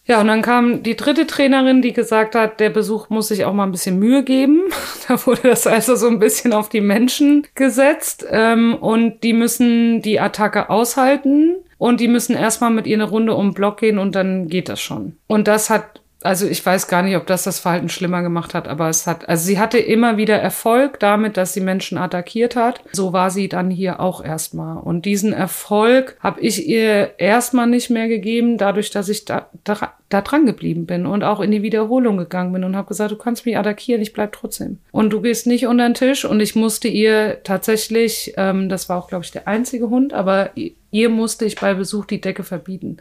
[0.05, 3.53] Ja, und dann kam die dritte Trainerin, die gesagt hat, der Besuch muss sich auch
[3.53, 4.63] mal ein bisschen Mühe geben.
[5.07, 8.25] Da wurde das also so ein bisschen auf die Menschen gesetzt.
[8.29, 13.33] Ähm, und die müssen die Attacke aushalten und die müssen erstmal mit ihr eine Runde
[13.33, 15.17] um den Block gehen und dann geht das schon.
[15.25, 18.67] Und das hat also ich weiß gar nicht, ob das das Verhalten schlimmer gemacht hat,
[18.67, 22.81] aber es hat, also sie hatte immer wieder Erfolg damit, dass sie Menschen attackiert hat.
[22.91, 24.77] So war sie dann hier auch erstmal.
[24.77, 29.93] Und diesen Erfolg habe ich ihr erstmal nicht mehr gegeben, dadurch, dass ich da, da,
[30.09, 33.17] da dran geblieben bin und auch in die Wiederholung gegangen bin und habe gesagt, du
[33.17, 34.79] kannst mich attackieren, ich bleib trotzdem.
[34.91, 38.97] Und du gehst nicht unter den Tisch und ich musste ihr tatsächlich, ähm, das war
[38.97, 40.49] auch, glaube ich, der einzige Hund, aber
[40.91, 42.97] ihr musste ich bei Besuch die Decke verbieten.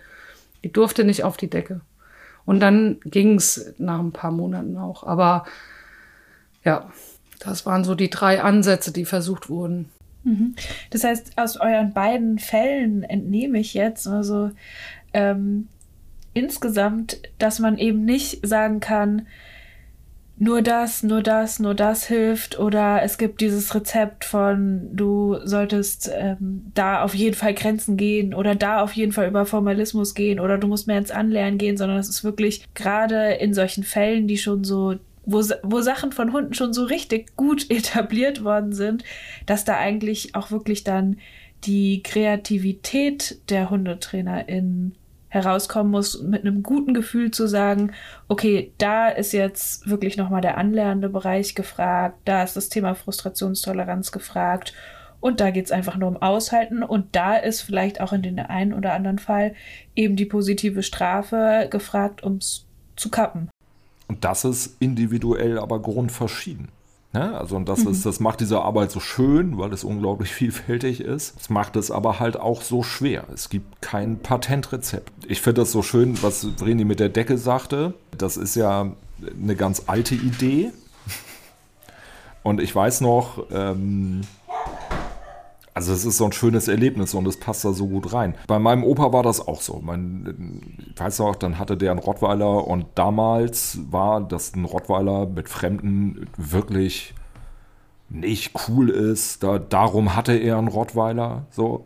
[0.62, 1.80] Die durfte nicht auf die Decke.
[2.48, 5.04] Und dann ging es nach ein paar Monaten auch.
[5.04, 5.44] Aber
[6.64, 6.90] ja,
[7.40, 9.90] das waren so die drei Ansätze, die versucht wurden.
[10.24, 10.54] Mhm.
[10.88, 14.50] Das heißt, aus euren beiden Fällen entnehme ich jetzt also
[15.12, 15.68] ähm,
[16.32, 19.26] insgesamt, dass man eben nicht sagen kann,
[20.40, 26.10] nur das, nur das, nur das hilft oder es gibt dieses Rezept von du solltest
[26.14, 30.38] ähm, da auf jeden Fall Grenzen gehen oder da auf jeden Fall über Formalismus gehen
[30.38, 34.28] oder du musst mehr ins Anlernen gehen, sondern es ist wirklich gerade in solchen Fällen,
[34.28, 39.04] die schon so wo, wo Sachen von Hunden schon so richtig gut etabliert worden sind,
[39.46, 41.18] dass da eigentlich auch wirklich dann
[41.64, 44.94] die Kreativität der HundetrainerInnen
[45.28, 47.92] herauskommen muss, mit einem guten Gefühl zu sagen,
[48.28, 54.12] okay, da ist jetzt wirklich nochmal der anlernende Bereich gefragt, da ist das Thema Frustrationstoleranz
[54.12, 54.72] gefragt
[55.20, 58.38] und da geht es einfach nur um Aushalten und da ist vielleicht auch in den
[58.38, 59.54] einen oder anderen Fall
[59.94, 62.64] eben die positive Strafe gefragt, um es
[62.96, 63.50] zu kappen.
[64.06, 66.68] Und das ist individuell aber grundverschieden.
[67.12, 67.38] Ne?
[67.38, 67.92] Also und das mhm.
[67.92, 71.40] ist, das macht diese Arbeit so schön, weil es unglaublich vielfältig ist.
[71.40, 73.24] Es macht es aber halt auch so schwer.
[73.32, 75.12] Es gibt kein Patentrezept.
[75.26, 77.94] Ich finde das so schön, was Vreni mit der Decke sagte.
[78.16, 78.92] Das ist ja
[79.42, 80.70] eine ganz alte Idee.
[82.42, 84.22] Und ich weiß noch, ähm,
[85.78, 88.34] also es ist so ein schönes Erlebnis und es passt da so gut rein.
[88.48, 89.80] Bei meinem Opa war das auch so.
[89.80, 95.26] Mein, ich weiß noch, dann hatte der einen Rottweiler und damals war das ein Rottweiler
[95.26, 97.14] mit Fremden wirklich
[98.08, 99.44] nicht cool ist.
[99.44, 101.46] Da, darum hatte er einen Rottweiler.
[101.52, 101.84] So.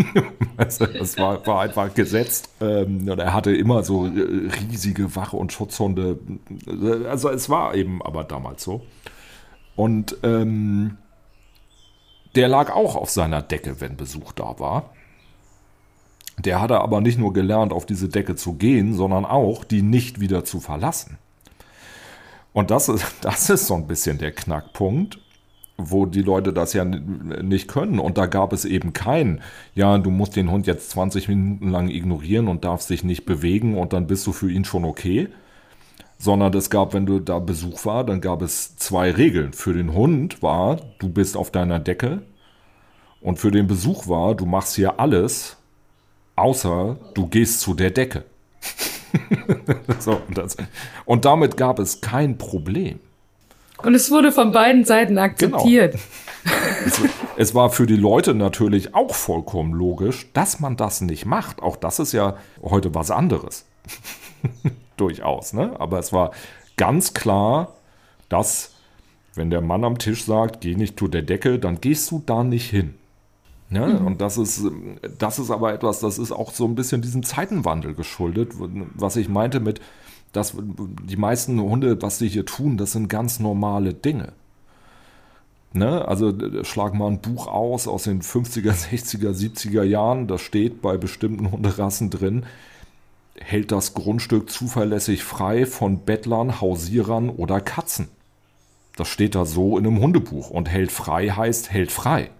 [0.56, 2.48] also, das war, war einfach gesetzt.
[2.60, 6.18] Ähm, und er hatte immer so riesige Wache- und Schutzhunde.
[7.08, 8.80] Also es war eben aber damals so.
[9.76, 10.96] Und ähm,
[12.38, 14.90] der lag auch auf seiner Decke, wenn Besuch da war.
[16.38, 20.20] Der hatte aber nicht nur gelernt, auf diese Decke zu gehen, sondern auch, die nicht
[20.20, 21.18] wieder zu verlassen.
[22.52, 25.18] Und das ist, das ist so ein bisschen der Knackpunkt,
[25.78, 27.98] wo die Leute das ja nicht können.
[27.98, 29.40] Und da gab es eben kein,
[29.74, 33.76] ja, du musst den Hund jetzt 20 Minuten lang ignorieren und darfst dich nicht bewegen
[33.76, 35.28] und dann bist du für ihn schon okay,
[36.18, 39.52] sondern es gab, wenn du da Besuch war, dann gab es zwei Regeln.
[39.52, 42.22] Für den Hund war, du bist auf deiner Decke
[43.20, 45.56] und für den Besuch war, du machst hier alles,
[46.34, 48.24] außer du gehst zu der Decke.
[50.00, 50.56] so, und, das,
[51.04, 52.98] und, damit gab es kein Problem.
[53.82, 55.92] Und es wurde von beiden Seiten akzeptiert.
[55.92, 56.56] Genau.
[56.84, 57.00] es,
[57.36, 61.62] es war für die Leute natürlich auch vollkommen logisch, dass man das nicht macht.
[61.62, 63.64] Auch das ist ja heute was anderes
[65.00, 65.52] durchaus.
[65.52, 65.78] Ne?
[65.78, 66.32] Aber es war
[66.76, 67.74] ganz klar,
[68.28, 68.74] dass
[69.34, 72.44] wenn der Mann am Tisch sagt, geh nicht zu der Decke, dann gehst du da
[72.44, 72.94] nicht hin.
[73.70, 73.86] Ne?
[73.86, 74.06] Mhm.
[74.06, 74.62] Und das ist,
[75.18, 78.52] das ist aber etwas, das ist auch so ein bisschen diesem Zeitenwandel geschuldet,
[78.94, 79.80] was ich meinte mit,
[80.32, 84.32] dass die meisten Hunde, was sie hier tun, das sind ganz normale Dinge.
[85.72, 86.06] Ne?
[86.06, 86.32] Also
[86.64, 91.50] schlag mal ein Buch aus aus den 50er, 60er, 70er Jahren, da steht bei bestimmten
[91.50, 92.44] Hunderassen drin,
[93.40, 98.08] hält das Grundstück zuverlässig frei von Bettlern, Hausierern oder Katzen.
[98.96, 100.50] Das steht da so in einem Hundebuch.
[100.50, 102.30] Und hält frei heißt hält frei.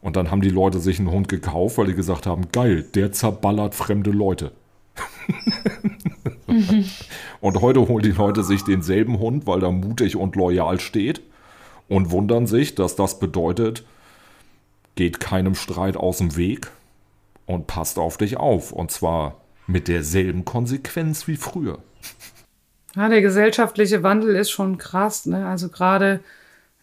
[0.00, 3.12] Und dann haben die Leute sich einen Hund gekauft, weil die gesagt haben, geil, der
[3.12, 4.52] zerballert fremde Leute.
[6.46, 6.84] mhm.
[7.40, 11.22] Und heute holen die Leute sich denselben Hund, weil er mutig und loyal steht
[11.88, 13.84] und wundern sich, dass das bedeutet,
[14.94, 16.70] geht keinem Streit aus dem Weg
[17.46, 18.70] und passt auf dich auf.
[18.70, 21.78] Und zwar mit derselben Konsequenz wie früher.
[22.94, 25.26] Ja, der gesellschaftliche Wandel ist schon krass.
[25.26, 25.46] Ne?
[25.46, 26.20] Also gerade,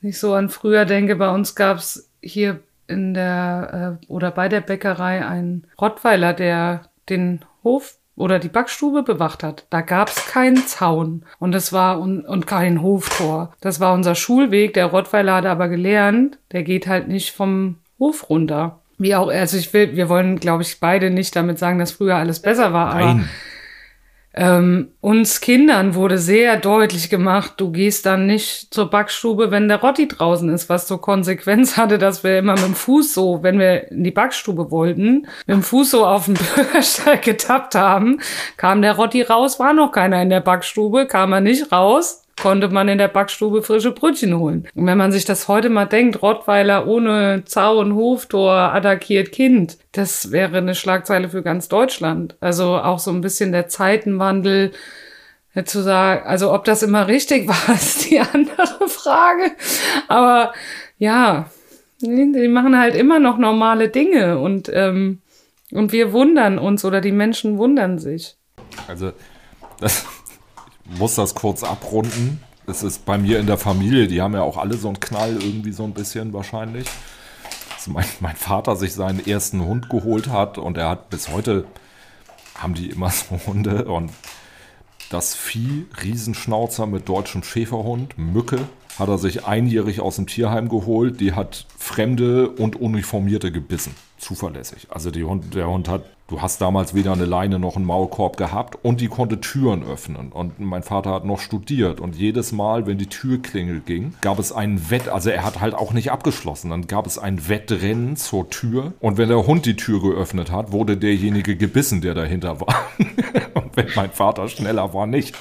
[0.01, 4.31] wenn ich so an früher denke, bei uns gab es hier in der äh, oder
[4.31, 9.65] bei der Bäckerei einen Rottweiler, der den Hof oder die Backstube bewacht hat.
[9.69, 13.53] Da gab es keinen Zaun und das war un und kein Hoftor.
[13.61, 14.73] Das war unser Schulweg.
[14.73, 18.78] Der Rottweiler hat aber gelernt, der geht halt nicht vom Hof runter.
[18.99, 22.17] Wie auch, also ich will, wir wollen, glaube ich, beide nicht damit sagen, dass früher
[22.17, 23.29] alles besser war, Nein.
[24.33, 29.79] ähm, uns Kindern wurde sehr deutlich gemacht, du gehst dann nicht zur Backstube, wenn der
[29.79, 33.57] Rotti draußen ist, was zur Konsequenz hatte, dass wir immer mit dem Fuß so, wenn
[33.57, 38.19] wir in die Backstube wollten, mit dem Fuß so auf den Bürgersteig getappt haben,
[38.57, 42.69] kam der Rotti raus, war noch keiner in der Backstube, kam er nicht raus, konnte
[42.69, 44.67] man in der Backstube frische Brötchen holen.
[44.75, 50.31] Und wenn man sich das heute mal denkt, Rottweiler ohne Zaun, Hoftor attackiert Kind, das
[50.31, 52.35] wäre eine Schlagzeile für ganz Deutschland.
[52.39, 54.71] Also auch so ein bisschen der Zeitenwandel
[55.65, 59.51] zu sagen, also ob das immer richtig war, ist die andere Frage.
[60.07, 60.53] Aber
[60.97, 61.49] ja,
[62.01, 65.21] die machen halt immer noch normale Dinge und, ähm,
[65.71, 68.37] und wir wundern uns oder die Menschen wundern sich.
[68.87, 69.11] Also
[69.79, 70.05] das,
[70.97, 72.41] muss das kurz abrunden.
[72.67, 75.41] Es ist bei mir in der Familie, die haben ja auch alle so einen Knall
[75.41, 76.87] irgendwie so ein bisschen wahrscheinlich.
[77.75, 81.65] Dass mein, mein Vater sich seinen ersten Hund geholt hat und er hat bis heute,
[82.55, 84.11] haben die immer so Hunde und
[85.09, 88.59] das Vieh, Riesenschnauzer mit deutschem Schäferhund, Mücke,
[88.99, 91.19] hat er sich einjährig aus dem Tierheim geholt.
[91.19, 93.95] Die hat Fremde und Uniformierte gebissen.
[94.17, 94.87] Zuverlässig.
[94.89, 98.77] Also Hund, der Hund hat, du hast damals weder eine Leine noch einen Maulkorb gehabt
[98.83, 100.31] und die konnte Türen öffnen.
[100.31, 104.51] Und mein Vater hat noch studiert und jedes Mal, wenn die Türklingel ging, gab es
[104.51, 106.69] ein Wett, also er hat halt auch nicht abgeschlossen.
[106.69, 110.71] Dann gab es ein Wettrennen zur Tür und wenn der Hund die Tür geöffnet hat,
[110.71, 112.75] wurde derjenige gebissen, der dahinter war.
[113.55, 115.35] und wenn mein Vater schneller war, nicht.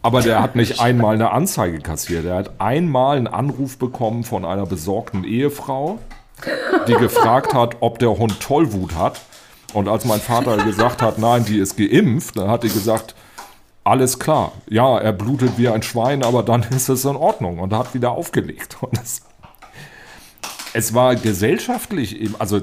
[0.00, 2.24] Aber der hat nicht einmal eine Anzeige kassiert.
[2.24, 5.98] Er hat einmal einen Anruf bekommen von einer besorgten Ehefrau,
[6.86, 9.20] die gefragt hat, ob der Hund Tollwut hat.
[9.74, 13.14] Und als mein Vater gesagt hat, nein, die ist geimpft, dann hat die gesagt,
[13.84, 14.52] alles klar.
[14.68, 18.12] Ja, er blutet wie ein Schwein, aber dann ist es in Ordnung und hat wieder
[18.12, 18.76] aufgelegt.
[18.80, 19.22] Und es,
[20.74, 22.60] es war gesellschaftlich, eben, also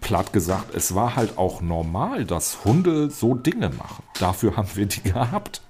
[0.00, 4.04] platt gesagt, es war halt auch normal, dass Hunde so Dinge machen.
[4.18, 5.62] Dafür haben wir die gehabt.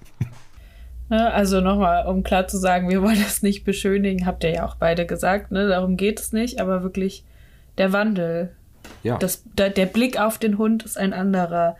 [1.08, 4.66] Ne, also nochmal, um klar zu sagen, wir wollen das nicht beschönigen, habt ihr ja
[4.66, 5.68] auch beide gesagt, ne?
[5.68, 7.24] darum geht es nicht, aber wirklich
[7.76, 8.56] der Wandel.
[9.03, 9.18] Ja.
[9.18, 11.76] Das, der, der Blick auf den Hund ist ein anderer.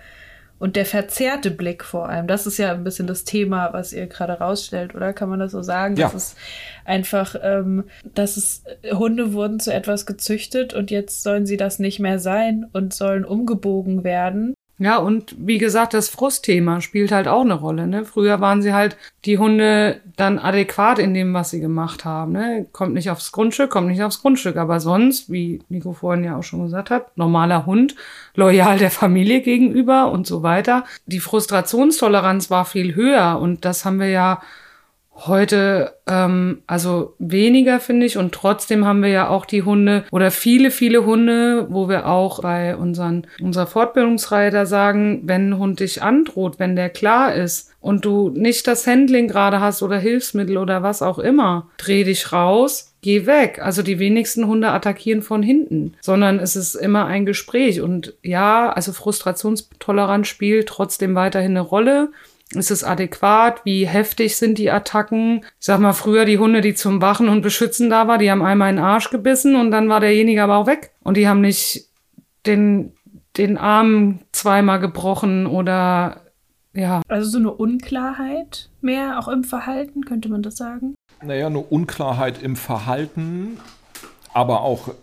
[0.59, 4.07] Und der verzerrte Blick vor allem, das ist ja ein bisschen das Thema, was ihr
[4.07, 5.13] gerade rausstellt, oder?
[5.13, 5.97] Kann man das so sagen?
[5.97, 6.09] Ja.
[6.09, 6.37] Das ist
[6.85, 7.83] einfach, ähm,
[8.15, 12.67] dass es Hunde wurden zu etwas gezüchtet und jetzt sollen sie das nicht mehr sein
[12.73, 14.55] und sollen umgebogen werden.
[14.83, 17.87] Ja, und wie gesagt, das Frustthema spielt halt auch eine Rolle.
[17.87, 18.05] Ne?
[18.05, 22.33] Früher waren sie halt die Hunde dann adäquat in dem, was sie gemacht haben.
[22.33, 22.67] Ne?
[22.73, 24.57] Kommt nicht aufs Grundstück, kommt nicht aufs Grundstück.
[24.57, 27.95] Aber sonst, wie Nico vorhin ja auch schon gesagt hat, normaler Hund,
[28.35, 30.85] loyal der Familie gegenüber und so weiter.
[31.07, 34.43] Die Frustrationstoleranz war viel höher und das haben wir ja
[35.15, 40.31] heute ähm, also weniger finde ich und trotzdem haben wir ja auch die Hunde oder
[40.31, 46.03] viele viele Hunde, wo wir auch bei unseren unserer Fortbildungsreiter sagen, wenn ein Hund dich
[46.03, 50.83] androht, wenn der klar ist und du nicht das Handling gerade hast oder Hilfsmittel oder
[50.83, 52.89] was auch immer, dreh dich raus.
[53.03, 53.59] Geh weg.
[53.61, 57.81] Also die wenigsten Hunde attackieren von hinten, sondern es ist immer ein Gespräch.
[57.81, 62.13] Und ja, also Frustrationstoleranz spielt trotzdem weiterhin eine Rolle.
[62.55, 63.65] Ist es adäquat?
[63.65, 65.45] Wie heftig sind die Attacken?
[65.59, 68.43] Ich sag mal, früher die Hunde, die zum Wachen und Beschützen da war, die haben
[68.43, 70.93] einmal in den Arsch gebissen und dann war derjenige aber auch weg.
[71.03, 71.89] Und die haben nicht
[72.47, 72.93] den,
[73.37, 76.23] den Arm zweimal gebrochen oder
[76.75, 77.03] ja.
[77.09, 80.95] Also so eine Unklarheit mehr auch im Verhalten, könnte man das sagen?
[81.23, 83.59] Naja, eine Unklarheit im Verhalten,
[84.33, 84.95] aber auch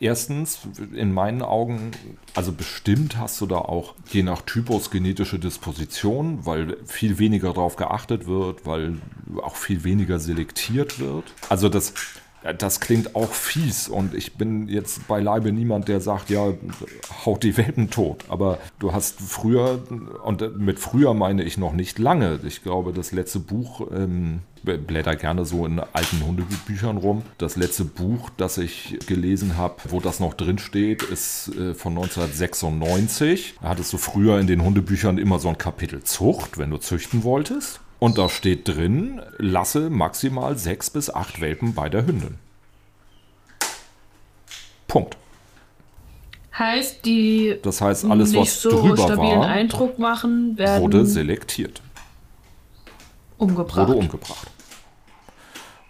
[0.00, 0.60] Erstens,
[0.94, 1.92] in meinen Augen,
[2.34, 7.76] also bestimmt hast du da auch je nach Typus genetische Disposition, weil viel weniger darauf
[7.76, 8.96] geachtet wird, weil
[9.42, 11.24] auch viel weniger selektiert wird.
[11.48, 11.94] Also das,
[12.58, 16.52] das klingt auch fies und ich bin jetzt beileibe niemand, der sagt, ja,
[17.24, 18.24] haut die Welpen tot.
[18.28, 19.80] Aber du hast früher,
[20.24, 25.16] und mit früher meine ich noch nicht lange, ich glaube, das letzte Buch, ähm, blätter
[25.16, 27.22] gerne so in alten Hundebüchern rum.
[27.38, 31.92] Das letzte Buch, das ich gelesen habe, wo das noch drin steht, ist äh, von
[31.92, 33.54] 1996.
[33.60, 37.24] Da hattest du früher in den Hundebüchern immer so ein Kapitel Zucht, wenn du züchten
[37.24, 37.80] wolltest.
[37.98, 42.36] Und da steht drin, lasse maximal sechs bis acht Welpen bei der Hündin.
[44.86, 45.16] Punkt.
[46.56, 51.80] Heißt, die das heißt, alles, was so drüber war, Eindruck machen, werden wurde selektiert.
[53.36, 53.88] Umgebracht.
[53.88, 54.48] Wurde umgebracht.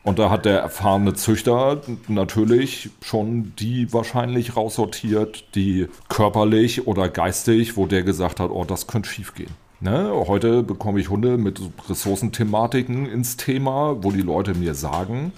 [0.03, 7.77] Und da hat der erfahrene Züchter natürlich schon die wahrscheinlich raussortiert, die körperlich oder geistig,
[7.77, 9.51] wo der gesagt hat, oh, das könnte schief gehen.
[9.81, 10.11] Ne?
[10.27, 15.33] Heute bekomme ich Hunde mit Ressourcenthematiken ins Thema, wo die Leute mir sagen,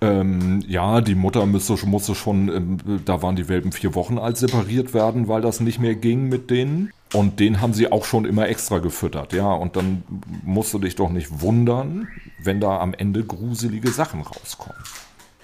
[0.00, 4.36] ähm, ja, die Mutter müsste, musste schon, ähm, da waren die Welpen vier Wochen alt,
[4.38, 6.90] separiert werden, weil das nicht mehr ging mit denen.
[7.12, 9.52] Und den haben sie auch schon immer extra gefüttert, ja.
[9.52, 10.04] Und dann
[10.44, 12.08] musst du dich doch nicht wundern,
[12.42, 14.80] wenn da am Ende gruselige Sachen rauskommen.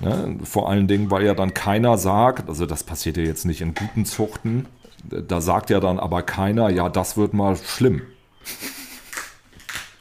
[0.01, 0.39] Ne?
[0.45, 3.75] Vor allen Dingen, weil ja dann keiner sagt, also das passiert ja jetzt nicht in
[3.75, 4.67] guten Zuchten,
[5.09, 8.03] da sagt ja dann aber keiner, ja, das wird mal schlimm.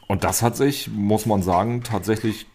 [0.06, 2.46] Und das hat sich, muss man sagen, tatsächlich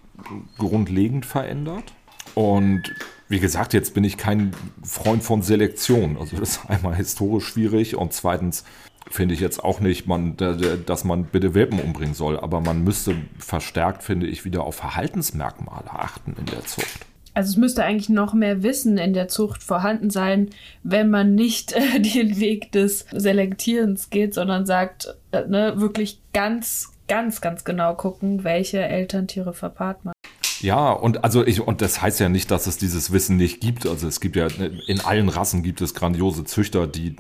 [0.58, 1.94] grundlegend verändert.
[2.36, 2.84] Und
[3.28, 4.52] wie gesagt, jetzt bin ich kein
[4.84, 6.18] Freund von Selektion.
[6.18, 8.64] Also das ist einmal historisch schwierig und zweitens
[9.10, 12.40] finde ich jetzt auch nicht, man, dass man bitte Welpen umbringen soll.
[12.40, 17.06] Aber man müsste verstärkt, finde ich, wieder auf Verhaltensmerkmale achten in der Zucht.
[17.34, 20.50] Also es müsste eigentlich noch mehr Wissen in der Zucht vorhanden sein,
[20.84, 26.92] wenn man nicht äh, den Weg des Selektierens geht, sondern sagt, äh, ne, wirklich ganz,
[27.08, 30.14] ganz, ganz genau gucken, welche Elterntiere verpaart man.
[30.60, 33.88] Ja, und also ich, und das heißt ja nicht, dass es dieses Wissen nicht gibt.
[33.88, 34.48] Also es gibt ja,
[34.88, 37.16] in allen Rassen gibt es grandiose Züchter, die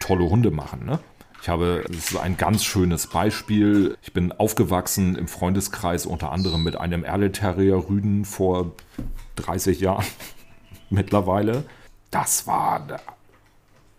[0.00, 0.98] tolle Hunde machen, ne?
[1.42, 3.98] Ich habe, das ist ein ganz schönes Beispiel.
[4.00, 8.76] Ich bin aufgewachsen im Freundeskreis unter anderem mit einem Erle Terrier Rüden vor
[9.36, 10.06] 30 Jahren
[10.90, 11.64] mittlerweile.
[12.10, 12.86] Das war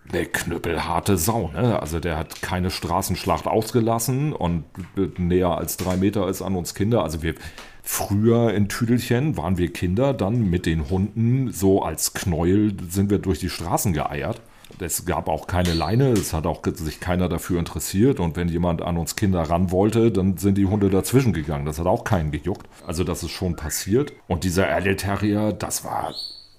[0.10, 1.50] eine knüppelharte Sau.
[1.54, 1.80] Ne?
[1.80, 4.66] Also der hat keine Straßenschlacht ausgelassen und
[5.18, 7.04] näher als drei Meter ist an uns Kinder.
[7.04, 7.36] Also wir
[7.82, 13.20] früher in Tüdelchen waren wir Kinder, dann mit den Hunden so als Knäuel sind wir
[13.20, 14.42] durch die Straßen geeiert.
[14.80, 18.20] Es gab auch keine Leine, es hat auch sich keiner dafür interessiert.
[18.20, 21.66] Und wenn jemand an uns Kinder ran wollte, dann sind die Hunde dazwischen gegangen.
[21.66, 22.68] Das hat auch keinen gejuckt.
[22.86, 24.14] Also das ist schon passiert.
[24.28, 26.14] Und dieser Erle Terrier, das war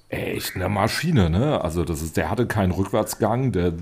[0.09, 1.61] echt eine Maschine, ne?
[1.63, 3.73] Also das ist, der hatte keinen Rückwärtsgang, der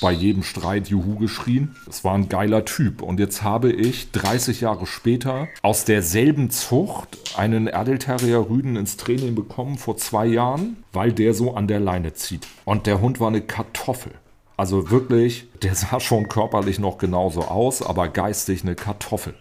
[0.00, 1.76] bei jedem Streit Juhu geschrien.
[1.88, 3.02] Es war ein geiler Typ.
[3.02, 9.34] Und jetzt habe ich 30 Jahre später aus derselben Zucht einen Erdelterrier Rüden ins Training
[9.34, 12.46] bekommen vor zwei Jahren, weil der so an der Leine zieht.
[12.64, 14.12] Und der Hund war eine Kartoffel.
[14.56, 19.34] Also wirklich, der sah schon körperlich noch genauso aus, aber geistig eine Kartoffel.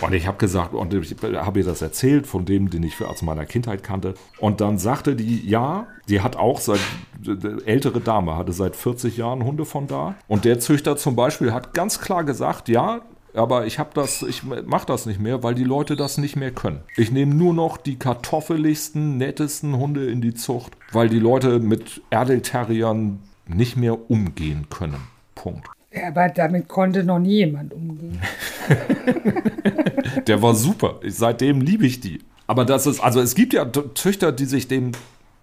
[0.00, 3.22] Und ich habe gesagt, und ich habe ihr das erzählt von dem, den ich aus
[3.22, 4.14] meiner Kindheit kannte.
[4.38, 6.80] Und dann sagte die, ja, die hat auch seit,
[7.64, 10.16] ältere Dame hatte seit 40 Jahren Hunde von da.
[10.26, 13.02] Und der Züchter zum Beispiel hat ganz klar gesagt, ja,
[13.34, 16.52] aber ich habe das, ich mache das nicht mehr, weil die Leute das nicht mehr
[16.52, 16.80] können.
[16.96, 22.02] Ich nehme nur noch die kartoffeligsten, nettesten Hunde in die Zucht, weil die Leute mit
[22.10, 25.08] Erdelterriern nicht mehr umgehen können.
[25.34, 25.68] Punkt.
[25.94, 28.20] Ja, aber damit konnte noch nie jemand umgehen.
[30.26, 31.00] Der war super.
[31.06, 32.20] seitdem liebe ich die.
[32.46, 34.92] Aber das ist, also es gibt ja Züchter, die sich dem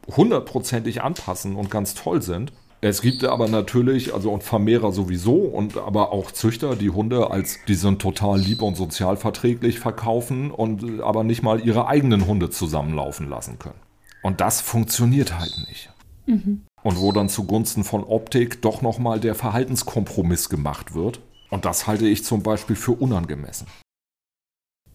[0.08, 2.52] hundertprozentig anpassen und ganz toll sind.
[2.82, 7.60] Es gibt aber natürlich, also und Vermehrer sowieso und aber auch Züchter, die Hunde als,
[7.68, 13.30] die sind total lieb und sozialverträglich verkaufen und aber nicht mal ihre eigenen Hunde zusammenlaufen
[13.30, 13.80] lassen können.
[14.24, 15.91] Und das funktioniert halt nicht.
[16.26, 16.64] Mhm.
[16.84, 21.20] Und wo dann zugunsten von Optik doch nochmal der Verhaltenskompromiss gemacht wird.
[21.50, 23.68] Und das halte ich zum Beispiel für unangemessen.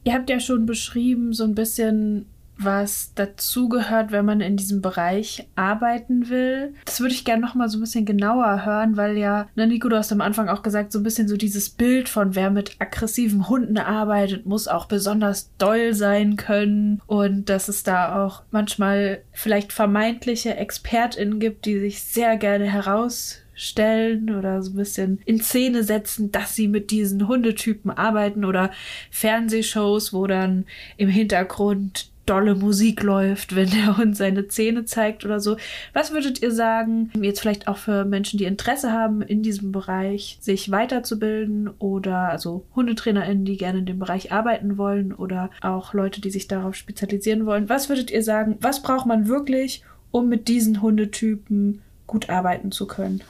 [0.04, 2.26] Ihr habt ja schon beschrieben, so ein bisschen,
[2.58, 6.74] was dazugehört, wenn man in diesem Bereich arbeiten will.
[6.84, 9.88] Das würde ich gerne noch mal so ein bisschen genauer hören, weil ja, ne, Nico,
[9.88, 12.76] du hast am Anfang auch gesagt, so ein bisschen so dieses Bild von wer mit
[12.78, 19.22] aggressiven Hunden arbeitet, muss auch besonders doll sein können und dass es da auch manchmal
[19.32, 25.40] vielleicht vermeintliche ExpertInnen gibt, die sich sehr gerne heraus stellen oder so ein bisschen in
[25.40, 28.70] Szene setzen, dass sie mit diesen Hundetypen arbeiten oder
[29.10, 30.66] Fernsehshows, wo dann
[30.98, 35.56] im Hintergrund dolle Musik läuft, wenn der Hund seine Zähne zeigt oder so.
[35.92, 40.38] Was würdet ihr sagen, jetzt vielleicht auch für Menschen, die Interesse haben, in diesem Bereich
[40.40, 46.20] sich weiterzubilden oder also HundetrainerInnen, die gerne in dem Bereich arbeiten wollen oder auch Leute,
[46.20, 47.68] die sich darauf spezialisieren wollen.
[47.68, 52.86] Was würdet ihr sagen, was braucht man wirklich, um mit diesen Hundetypen gut arbeiten zu
[52.86, 53.22] können?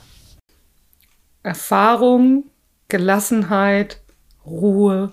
[1.42, 2.44] Erfahrung,
[2.88, 4.00] Gelassenheit,
[4.44, 5.12] Ruhe.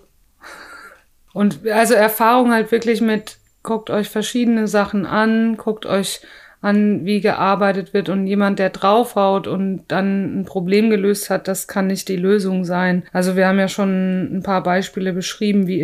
[1.34, 6.22] Und also Erfahrung halt wirklich mit, guckt euch verschiedene Sachen an, guckt euch
[6.62, 8.08] an, wie gearbeitet wird.
[8.10, 12.64] Und jemand, der draufhaut und dann ein Problem gelöst hat, das kann nicht die Lösung
[12.64, 13.04] sein.
[13.12, 15.82] Also wir haben ja schon ein paar Beispiele beschrieben, wie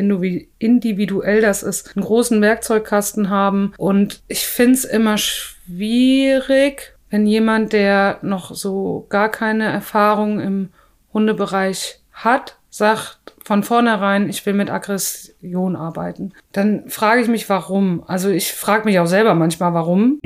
[0.57, 3.73] individuell das ist, einen großen Werkzeugkasten haben.
[3.77, 10.69] Und ich finde es immer schwierig, wenn jemand, der noch so gar keine Erfahrung im
[11.11, 13.18] Hundebereich hat, sagt
[13.49, 18.03] von vornherein, ich will mit Aggression arbeiten, dann frage ich mich, warum.
[18.05, 20.19] Also ich frage mich auch selber manchmal, warum.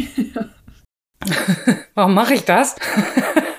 [1.93, 2.75] warum mache ich das?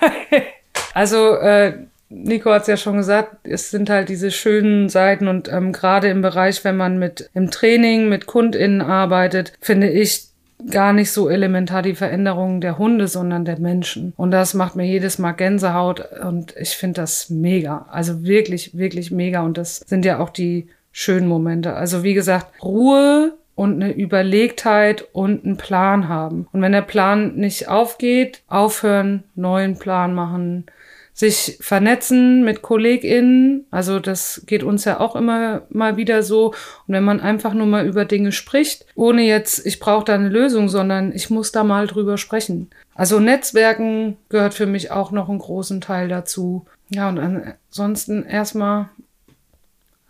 [0.93, 1.79] also äh,
[2.11, 6.09] Nico hat es ja schon gesagt, es sind halt diese schönen Seiten und ähm, gerade
[6.09, 10.27] im Bereich, wenn man mit im Training mit KundInnen arbeitet, finde ich
[10.71, 14.13] gar nicht so elementar die Veränderung der Hunde, sondern der Menschen.
[14.17, 17.87] Und das macht mir jedes Mal Gänsehaut und ich finde das mega.
[17.91, 19.43] Also wirklich, wirklich mega.
[19.43, 21.75] Und das sind ja auch die schönen Momente.
[21.75, 26.47] Also wie gesagt, Ruhe und eine Überlegtheit und einen Plan haben.
[26.53, 30.67] Und wenn der Plan nicht aufgeht, aufhören, neuen Plan machen,
[31.15, 33.67] sich vernetzen mit KollegInnen.
[33.71, 36.49] Also das geht uns ja auch immer mal wieder so.
[36.87, 40.29] Und wenn man einfach nur mal über Dinge spricht, ohne jetzt, ich brauche da eine
[40.29, 42.69] Lösung, sondern ich muss da mal drüber sprechen.
[42.97, 46.67] Also Netzwerken gehört für mich auch noch einen großen Teil dazu.
[46.91, 48.89] Ja, und ansonsten erstmal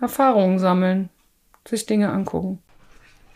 [0.00, 1.10] Erfahrungen sammeln,
[1.68, 2.60] sich Dinge angucken.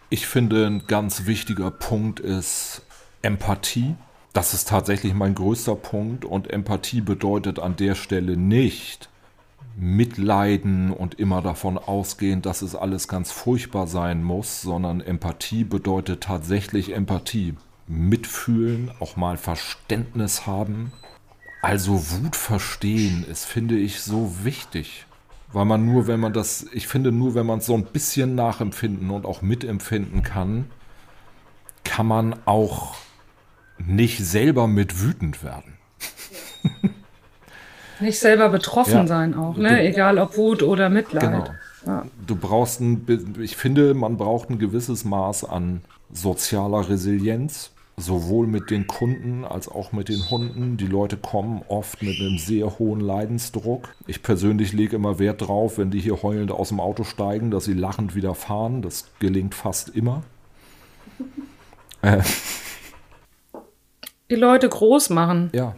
[0.08, 2.80] Ich finde, ein ganz wichtiger Punkt ist
[3.20, 3.94] Empathie.
[4.32, 9.08] Das ist tatsächlich mein größter Punkt und Empathie bedeutet an der Stelle nicht
[9.76, 16.22] mitleiden und immer davon ausgehen, dass es alles ganz furchtbar sein muss, sondern Empathie bedeutet
[16.22, 17.54] tatsächlich Empathie.
[17.86, 20.92] Mitfühlen, auch mal Verständnis haben.
[21.62, 25.06] Also Wut verstehen ist, finde ich, so wichtig.
[25.52, 29.10] Weil man nur, wenn man das, ich finde, nur wenn man so ein bisschen nachempfinden
[29.10, 30.66] und auch mitempfinden kann,
[31.84, 32.96] kann man auch
[33.86, 35.74] nicht selber mit wütend werden.
[38.00, 39.06] nicht selber betroffen ja.
[39.06, 39.68] sein auch, ne?
[39.68, 41.22] Du, Egal ob Wut oder Mitleid.
[41.22, 41.48] Genau.
[41.86, 42.04] Ja.
[42.26, 45.80] Du brauchst ein, ich finde, man braucht ein gewisses Maß an
[46.12, 50.76] sozialer Resilienz sowohl mit den Kunden als auch mit den Hunden.
[50.76, 53.94] Die Leute kommen oft mit einem sehr hohen Leidensdruck.
[54.06, 57.64] Ich persönlich lege immer Wert drauf, wenn die hier heulend aus dem Auto steigen, dass
[57.64, 58.82] sie lachend wieder fahren.
[58.82, 60.22] Das gelingt fast immer.
[62.00, 62.22] Äh.
[64.30, 65.50] Die Leute groß machen.
[65.54, 65.74] Ja.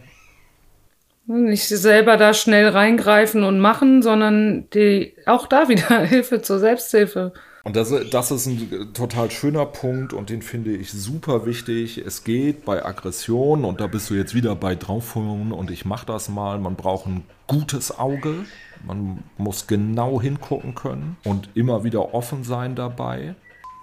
[1.25, 7.33] Nicht selber da schnell reingreifen und machen, sondern die auch da wieder Hilfe zur Selbsthilfe.
[7.63, 11.99] Und das, das ist ein total schöner Punkt und den finde ich super wichtig.
[11.99, 16.07] Es geht bei Aggression, und da bist du jetzt wieder bei draufholen und ich mache
[16.07, 18.45] das mal, man braucht ein gutes Auge.
[18.83, 23.35] Man muss genau hingucken können und immer wieder offen sein dabei.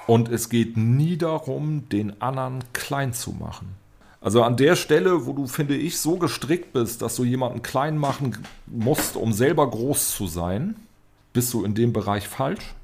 [0.08, 3.76] Und es geht nie darum, den anderen klein zu machen.
[4.20, 7.96] Also an der Stelle, wo du, finde ich, so gestrickt bist, dass du jemanden klein
[7.96, 10.74] machen musst, um selber groß zu sein,
[11.32, 12.74] bist du in dem Bereich falsch.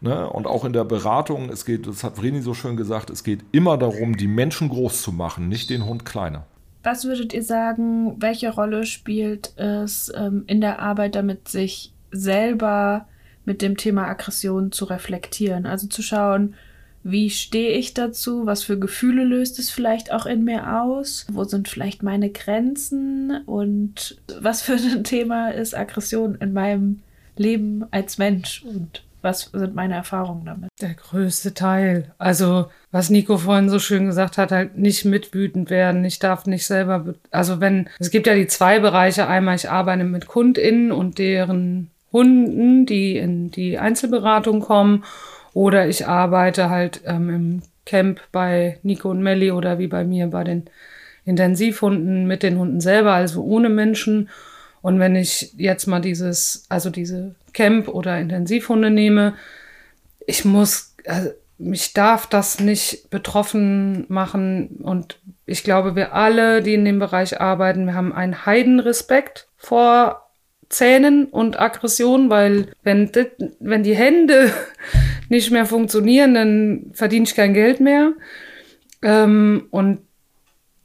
[0.00, 0.28] Ne?
[0.28, 3.40] Und auch in der Beratung, es geht, das hat Vreni so schön gesagt, es geht
[3.52, 6.44] immer darum, die Menschen groß zu machen, nicht den Hund kleiner.
[6.82, 13.08] Was würdet ihr sagen, welche Rolle spielt es ähm, in der Arbeit, damit sich selber
[13.46, 15.64] mit dem Thema Aggression zu reflektieren?
[15.64, 16.54] Also zu schauen,
[17.04, 18.46] wie stehe ich dazu?
[18.46, 21.26] Was für Gefühle löst es vielleicht auch in mir aus?
[21.30, 23.42] Wo sind vielleicht meine Grenzen?
[23.44, 27.00] Und was für ein Thema ist Aggression in meinem
[27.36, 28.64] Leben als Mensch?
[28.64, 30.70] Und was sind meine Erfahrungen damit?
[30.80, 32.14] Der größte Teil.
[32.16, 36.06] Also, was Nico vorhin so schön gesagt hat, halt nicht mitwütend werden.
[36.06, 39.26] Ich darf nicht selber, also wenn, es gibt ja die zwei Bereiche.
[39.26, 45.04] Einmal, ich arbeite mit KundInnen und deren Hunden, die in die Einzelberatung kommen.
[45.54, 50.26] Oder ich arbeite halt ähm, im Camp bei Nico und Melli oder wie bei mir
[50.26, 50.64] bei den
[51.24, 54.28] Intensivhunden mit den Hunden selber, also ohne Menschen.
[54.82, 59.34] Und wenn ich jetzt mal dieses, also diese Camp oder Intensivhunde nehme,
[60.26, 64.80] ich muss, also mich darf das nicht betroffen machen.
[64.82, 70.23] Und ich glaube, wir alle, die in dem Bereich arbeiten, wir haben einen Heidenrespekt vor
[70.74, 74.52] Zähnen und Aggression, weil wenn, dit, wenn die Hände
[75.28, 78.12] nicht mehr funktionieren, dann verdiene ich kein Geld mehr.
[79.02, 80.00] Ähm, und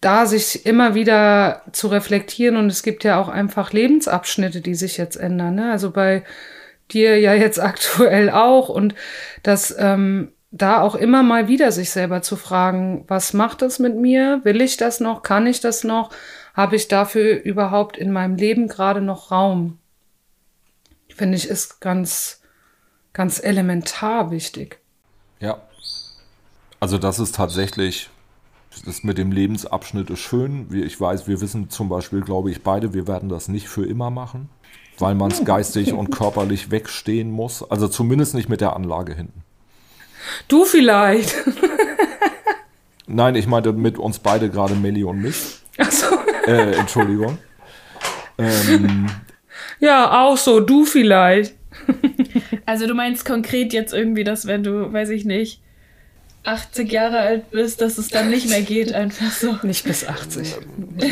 [0.01, 4.97] da sich immer wieder zu reflektieren und es gibt ja auch einfach Lebensabschnitte, die sich
[4.97, 5.55] jetzt ändern.
[5.55, 5.71] Ne?
[5.71, 6.23] Also bei
[6.91, 8.95] dir ja jetzt aktuell auch und
[9.43, 13.95] dass ähm, da auch immer mal wieder sich selber zu fragen, was macht das mit
[13.95, 14.41] mir?
[14.43, 15.21] Will ich das noch?
[15.21, 16.11] Kann ich das noch?
[16.53, 19.78] Habe ich dafür überhaupt in meinem Leben gerade noch Raum?
[21.20, 22.39] Finde ich ist ganz,
[23.11, 24.80] ganz elementar wichtig.
[25.41, 25.61] Ja.
[26.80, 28.09] Also das ist tatsächlich
[28.86, 30.67] das mit dem Lebensabschnitt ist schön.
[30.72, 34.09] Ich weiß, wir wissen zum Beispiel, glaube ich, beide, wir werden das nicht für immer
[34.09, 34.49] machen,
[34.97, 37.70] weil man es geistig und körperlich wegstehen muss.
[37.70, 39.43] Also zumindest nicht mit der Anlage hinten.
[40.47, 41.36] Du vielleicht.
[43.07, 45.57] Nein, ich meinte mit uns beide gerade Melli und mich.
[45.80, 46.15] Ach so.
[46.47, 47.39] Äh, Entschuldigung.
[48.41, 49.09] Ähm,
[49.80, 51.55] ja, auch so, du vielleicht.
[52.65, 55.61] also du meinst konkret jetzt irgendwie, dass wenn du, weiß ich nicht,
[56.43, 59.57] 80 Jahre alt bist, dass es dann nicht mehr geht, einfach so.
[59.63, 60.55] Nicht bis 80.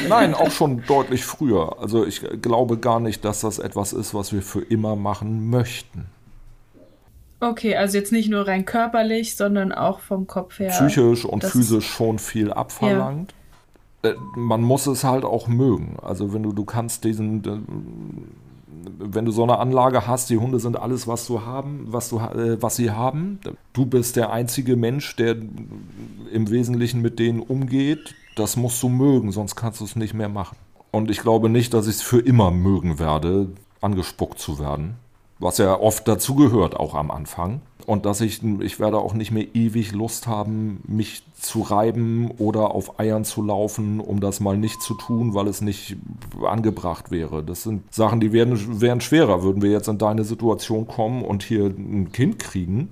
[0.07, 1.77] Nein, auch schon deutlich früher.
[1.79, 6.05] Also ich glaube gar nicht, dass das etwas ist, was wir für immer machen möchten.
[7.39, 10.69] Okay, also jetzt nicht nur rein körperlich, sondern auch vom Kopf her.
[10.71, 13.33] Psychisch und physisch schon viel abverlangt.
[14.03, 14.11] Ja.
[14.11, 15.97] Äh, man muss es halt auch mögen.
[16.01, 17.43] Also wenn du, du kannst diesen,
[18.99, 22.19] wenn du so eine Anlage hast, die Hunde sind alles, was du haben, was du,
[22.19, 23.39] äh, was sie haben.
[23.73, 25.35] Du bist der einzige Mensch, der
[26.31, 28.15] im Wesentlichen mit denen umgeht.
[28.35, 30.57] Das musst du mögen, sonst kannst du es nicht mehr machen.
[30.91, 33.49] Und ich glaube nicht, dass ich es für immer mögen werde,
[33.81, 34.95] angespuckt zu werden
[35.39, 37.61] was ja oft dazu gehört, auch am Anfang.
[37.85, 42.71] Und dass ich, ich werde auch nicht mehr ewig Lust haben, mich zu reiben oder
[42.71, 45.95] auf Eiern zu laufen, um das mal nicht zu tun, weil es nicht
[46.43, 47.43] angebracht wäre.
[47.43, 49.43] Das sind Sachen, die wären, wären schwerer.
[49.43, 52.89] Würden wir jetzt in deine Situation kommen und hier ein Kind kriegen,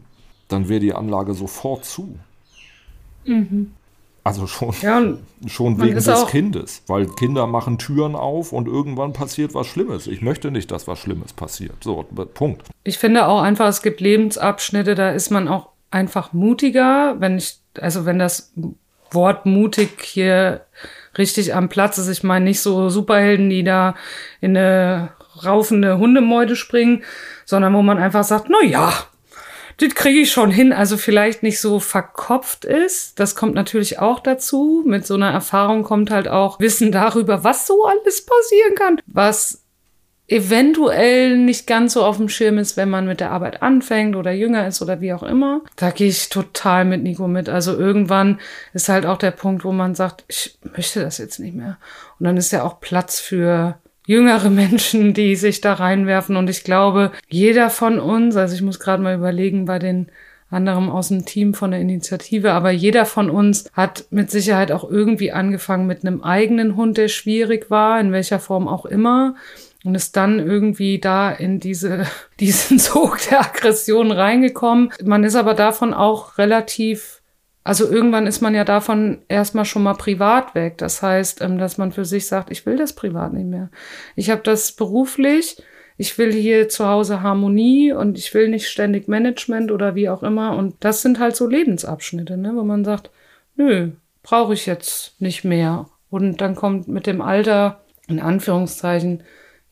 [0.47, 2.17] dann wäre die Anlage sofort zu.
[3.25, 3.71] Mhm.
[4.23, 5.01] Also schon, ja,
[5.45, 6.81] schon wegen des Kindes.
[6.87, 10.07] Weil Kinder machen Türen auf und irgendwann passiert was Schlimmes.
[10.07, 11.83] Ich möchte nicht, dass was Schlimmes passiert.
[11.83, 12.63] So, Punkt.
[12.83, 17.59] Ich finde auch einfach, es gibt Lebensabschnitte, da ist man auch einfach mutiger, wenn ich,
[17.81, 18.53] also wenn das
[19.11, 20.65] Wort mutig hier
[21.17, 22.09] richtig am Platz ist.
[22.09, 23.95] Ich meine nicht so Superhelden, die da
[24.41, 25.11] in eine
[25.43, 27.03] raufende Hundemeute springen,
[27.45, 28.93] sondern wo man einfach sagt, na ja,
[29.77, 30.71] das kriege ich schon hin.
[30.71, 33.19] Also vielleicht nicht so verkopft ist.
[33.19, 34.83] Das kommt natürlich auch dazu.
[34.85, 39.01] Mit so einer Erfahrung kommt halt auch Wissen darüber, was so alles passieren kann.
[39.05, 39.64] Was
[40.27, 44.31] eventuell nicht ganz so auf dem Schirm ist, wenn man mit der Arbeit anfängt oder
[44.31, 45.61] jünger ist oder wie auch immer.
[45.75, 47.47] Da gehe ich total mit Nico mit.
[47.47, 48.39] Also irgendwann
[48.73, 51.77] ist halt auch der Punkt, wo man sagt, ich möchte das jetzt nicht mehr.
[52.19, 56.37] Und dann ist ja auch Platz für jüngere Menschen, die sich da reinwerfen.
[56.37, 60.07] Und ich glaube, jeder von uns, also ich muss gerade mal überlegen bei den
[60.49, 64.89] anderen aus dem Team von der Initiative, aber jeder von uns hat mit Sicherheit auch
[64.89, 69.35] irgendwie angefangen mit einem eigenen Hund, der schwierig war, in welcher Form auch immer.
[69.85, 72.05] Und ist dann irgendwie da in diese,
[72.39, 74.91] diesen Sog der Aggression reingekommen.
[75.03, 77.21] Man ist aber davon auch relativ
[77.67, 80.77] also irgendwann ist man ja davon erstmal schon mal privat weg.
[80.77, 83.71] Das heißt, ähm, dass man für sich sagt, ich will das privat nicht mehr.
[84.15, 85.57] Ich habe das beruflich,
[85.97, 90.21] ich will hier zu Hause Harmonie und ich will nicht ständig Management oder wie auch
[90.21, 90.55] immer.
[90.55, 93.09] Und das sind halt so Lebensabschnitte, ne, wo man sagt,
[93.55, 95.87] nö, brauche ich jetzt nicht mehr.
[96.11, 99.23] Und dann kommt mit dem Alter, in Anführungszeichen,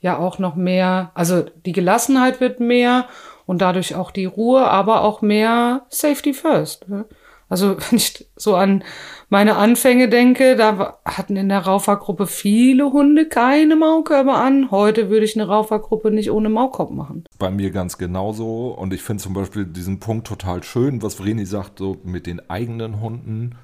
[0.04, 3.08] ja auch noch mehr, also die Gelassenheit wird mehr
[3.48, 6.88] und dadurch auch die Ruhe, aber auch mehr Safety First.
[6.88, 7.06] Ne?
[7.50, 8.84] Also wenn ich so an
[9.30, 14.70] meine Anfänge denke, da hatten in der Raufergruppe viele Hunde keine Maulkörbe an.
[14.70, 17.24] Heute würde ich eine Raufergruppe nicht ohne Maulkorb machen.
[17.40, 18.68] Bei mir ganz genauso.
[18.68, 22.48] Und ich finde zum Beispiel diesen Punkt total schön, was Vreni sagt, so mit den
[22.50, 23.56] eigenen Hunden.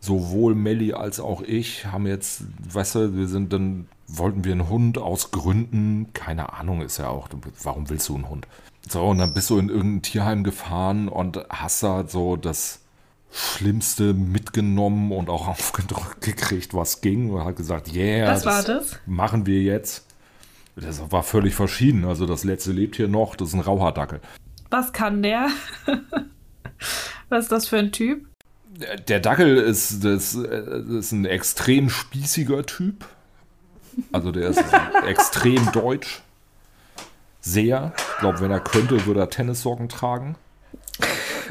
[0.00, 3.86] Sowohl Melli als auch ich haben jetzt, weißt du, wir sind dann,
[4.18, 7.28] wollten wir einen Hund aus Gründen, keine Ahnung ist ja auch,
[7.62, 8.46] warum willst du einen Hund?
[8.88, 12.80] So, und dann bist du in irgendein Tierheim gefahren und hast da so das
[13.32, 17.30] Schlimmste mitgenommen und auch aufgedrückt gekriegt, was ging.
[17.30, 20.06] Und hat gesagt, yeah, das, das, das, machen wir jetzt.
[20.76, 22.04] Das war völlig verschieden.
[22.04, 24.20] Also das letzte lebt hier noch, das ist ein Rauhardackel.
[24.70, 25.48] Was kann der?
[27.28, 28.26] was ist das für ein Typ?
[29.06, 33.06] Der Dackel ist, das, das ist ein extrem spießiger Typ.
[34.12, 34.64] Also der ist
[35.06, 36.22] extrem deutsch.
[37.40, 37.92] Sehr.
[37.96, 40.36] Ich glaube, wenn er könnte, würde er Tennissocken tragen.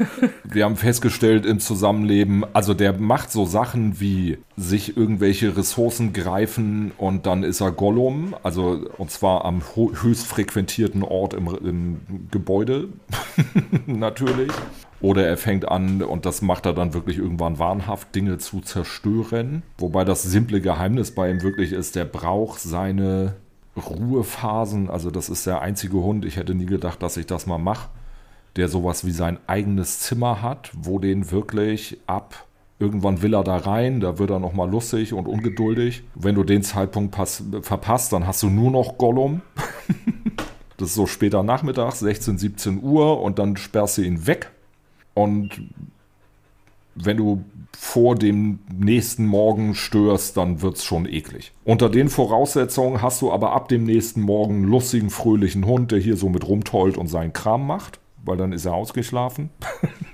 [0.44, 6.92] Wir haben festgestellt im Zusammenleben, also der macht so Sachen wie sich irgendwelche Ressourcen greifen
[6.98, 12.88] und dann ist er Gollum, also und zwar am höchst frequentierten Ort im, im Gebäude,
[13.86, 14.52] natürlich.
[15.00, 19.64] Oder er fängt an, und das macht er dann wirklich irgendwann wahnhaft, Dinge zu zerstören.
[19.78, 23.34] Wobei das simple Geheimnis bei ihm wirklich ist, der braucht seine
[23.76, 24.88] Ruhephasen.
[24.88, 26.24] Also das ist der einzige Hund.
[26.24, 27.88] Ich hätte nie gedacht, dass ich das mal mache
[28.56, 32.46] der sowas wie sein eigenes Zimmer hat, wo den wirklich ab
[32.82, 36.02] irgendwann will er da rein, da wird er nochmal lustig und ungeduldig.
[36.16, 39.40] Wenn du den Zeitpunkt pass, verpasst, dann hast du nur noch Gollum.
[40.76, 44.50] das ist so später Nachmittag, 16, 17 Uhr und dann sperrst du ihn weg.
[45.14, 45.62] Und
[46.96, 47.44] wenn du
[47.78, 51.52] vor dem nächsten Morgen störst, dann wird es schon eklig.
[51.64, 56.00] Unter den Voraussetzungen hast du aber ab dem nächsten Morgen einen lustigen, fröhlichen Hund, der
[56.00, 59.50] hier so mit rumtollt und seinen Kram macht weil dann ist er ausgeschlafen.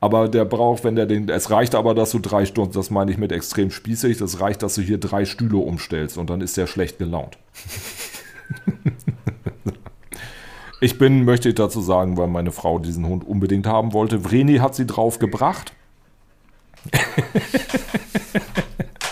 [0.00, 3.10] aber der braucht, wenn der den, es reicht aber, dass du drei Stunden, das meine
[3.10, 6.56] ich mit extrem spießig, das reicht, dass du hier drei Stühle umstellst und dann ist
[6.56, 7.38] der schlecht gelaunt.
[10.80, 14.20] ich bin, möchte ich dazu sagen, weil meine Frau diesen Hund unbedingt haben wollte.
[14.20, 15.72] Vreni hat sie drauf gebracht.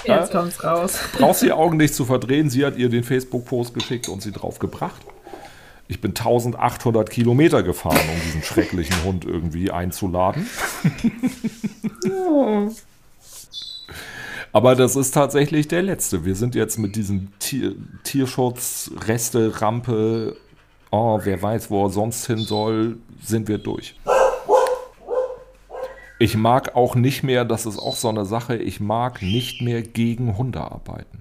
[0.05, 0.99] Jetzt kommt's raus.
[1.19, 2.49] Brauchst die Augen nicht zu verdrehen.
[2.49, 5.03] Sie hat ihr den Facebook-Post geschickt und sie drauf gebracht.
[5.89, 10.47] Ich bin 1800 Kilometer gefahren, um diesen schrecklichen Hund irgendwie einzuladen.
[14.53, 16.25] Aber das ist tatsächlich der letzte.
[16.25, 17.75] Wir sind jetzt mit diesem Tier,
[18.05, 20.37] Tierschutz, Reste, Rampe,
[20.91, 23.97] oh, wer weiß, wo er sonst hin soll, sind wir durch.
[26.19, 29.83] Ich mag auch nicht mehr, das ist auch so eine Sache, ich mag nicht mehr
[29.83, 31.19] gegen Hunde arbeiten.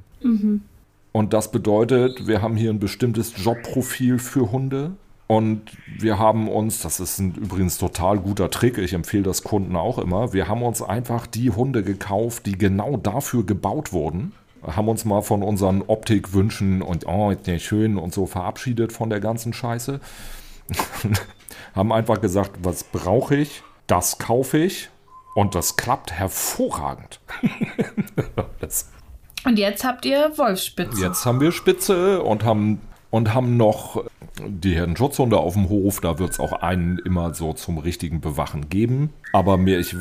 [1.16, 4.98] Und das bedeutet, wir haben hier ein bestimmtes Jobprofil für Hunde.
[5.28, 5.62] Und
[5.98, 9.98] wir haben uns, das ist ein übrigens total guter Trick, ich empfehle das Kunden auch
[9.98, 14.34] immer, wir haben uns einfach die Hunde gekauft, die genau dafür gebaut wurden.
[14.62, 19.10] Haben uns mal von unseren Optikwünschen und oh, ist der schön und so verabschiedet von
[19.10, 20.02] der ganzen Scheiße.
[21.76, 23.64] haben einfach gesagt, was brauche ich?
[23.88, 24.90] Das kaufe ich.
[25.34, 27.22] Und das klappt hervorragend.
[28.60, 28.90] das
[29.46, 31.02] Und jetzt habt ihr Wolfsspitze.
[31.02, 32.82] Jetzt haben wir Spitze und haben,
[33.12, 34.04] und haben noch
[34.46, 36.02] die Herren Schutzhunde auf dem Hof.
[36.02, 39.14] Da wird es auch einen immer so zum richtigen Bewachen geben.
[39.34, 39.96] Aber mir, ich,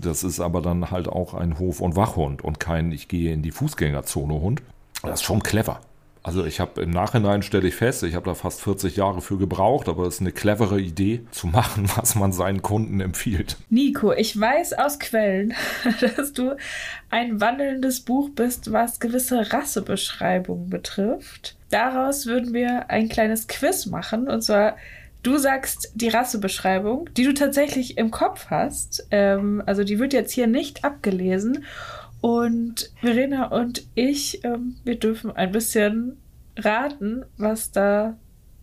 [0.00, 3.42] das ist aber dann halt auch ein Hof- und Wachhund und kein Ich gehe in
[3.42, 4.62] die Fußgängerzone Hund.
[5.02, 5.80] Das ist schon clever.
[6.26, 9.38] Also ich habe im Nachhinein stelle ich fest, ich habe da fast 40 Jahre für
[9.38, 13.56] gebraucht, aber es ist eine clevere Idee zu machen, was man seinen Kunden empfiehlt.
[13.70, 15.54] Nico, ich weiß aus Quellen,
[16.16, 16.56] dass du
[17.10, 21.54] ein wandelndes Buch bist, was gewisse Rassebeschreibungen betrifft.
[21.70, 24.28] Daraus würden wir ein kleines Quiz machen.
[24.28, 24.76] Und zwar,
[25.22, 29.06] du sagst die Rassebeschreibung, die du tatsächlich im Kopf hast.
[29.12, 31.64] Ähm, also die wird jetzt hier nicht abgelesen.
[32.26, 36.16] Und Verena und ich, ähm, wir dürfen ein bisschen
[36.56, 38.16] raten, was da,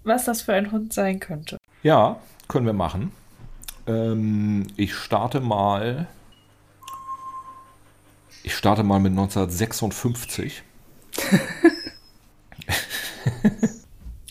[0.04, 1.56] was das für ein Hund sein könnte.
[1.82, 2.18] Ja,
[2.50, 3.14] können wir machen.
[3.88, 6.08] Ähm, ich starte mal.
[8.44, 10.62] Ich starte mal mit 1956.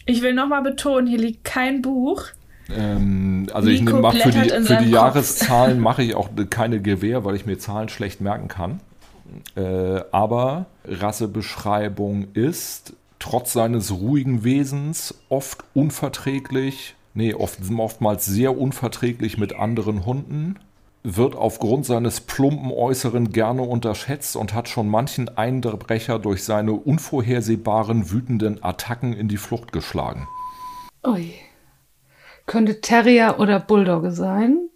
[0.05, 2.25] Ich will nochmal betonen, hier liegt kein Buch.
[2.69, 4.91] Ähm, also ich Nico nehme mal für die, für die.
[4.91, 8.81] Jahreszahlen mache ich auch keine Gewähr, weil ich mir Zahlen schlecht merken kann.
[9.57, 19.39] Äh, aber Rassebeschreibung ist trotz seines ruhigen Wesens oft unverträglich, nee, oft, oftmals sehr unverträglich
[19.39, 20.59] mit anderen Hunden,
[21.05, 28.11] wird aufgrund seines plumpen Äußeren gerne unterschätzt und hat schon manchen Einbrecher durch seine unvorhersehbaren,
[28.11, 30.29] wütenden Attacken in die Flucht geschlagen.
[31.05, 31.35] Ui.
[32.47, 34.69] Könnte Terrier oder Bulldogge sein.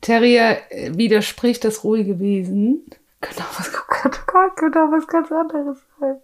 [0.00, 2.84] Terrier äh, widerspricht das ruhige Wesen.
[3.22, 3.72] Könnte auch was,
[4.56, 6.16] könnte auch was ganz anderes sein.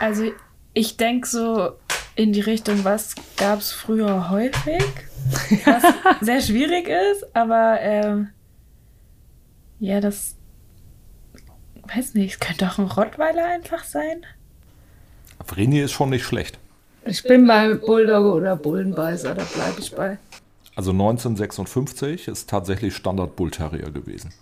[0.00, 0.32] Also
[0.72, 1.72] ich denke so
[2.14, 4.82] in die Richtung, was gab es früher häufig?
[5.64, 5.82] Was
[6.20, 8.30] sehr schwierig ist, aber ähm,
[9.80, 10.36] ja, das
[11.94, 14.24] weiß nicht, es könnte auch ein Rottweiler einfach sein.
[15.44, 16.58] Vreni ist schon nicht schlecht.
[17.04, 20.18] Ich bin bei Bulldogge oder Bullenbeißer, da bleibe ich bei.
[20.76, 24.32] Also 1956 ist tatsächlich Standard Bull Terrier gewesen.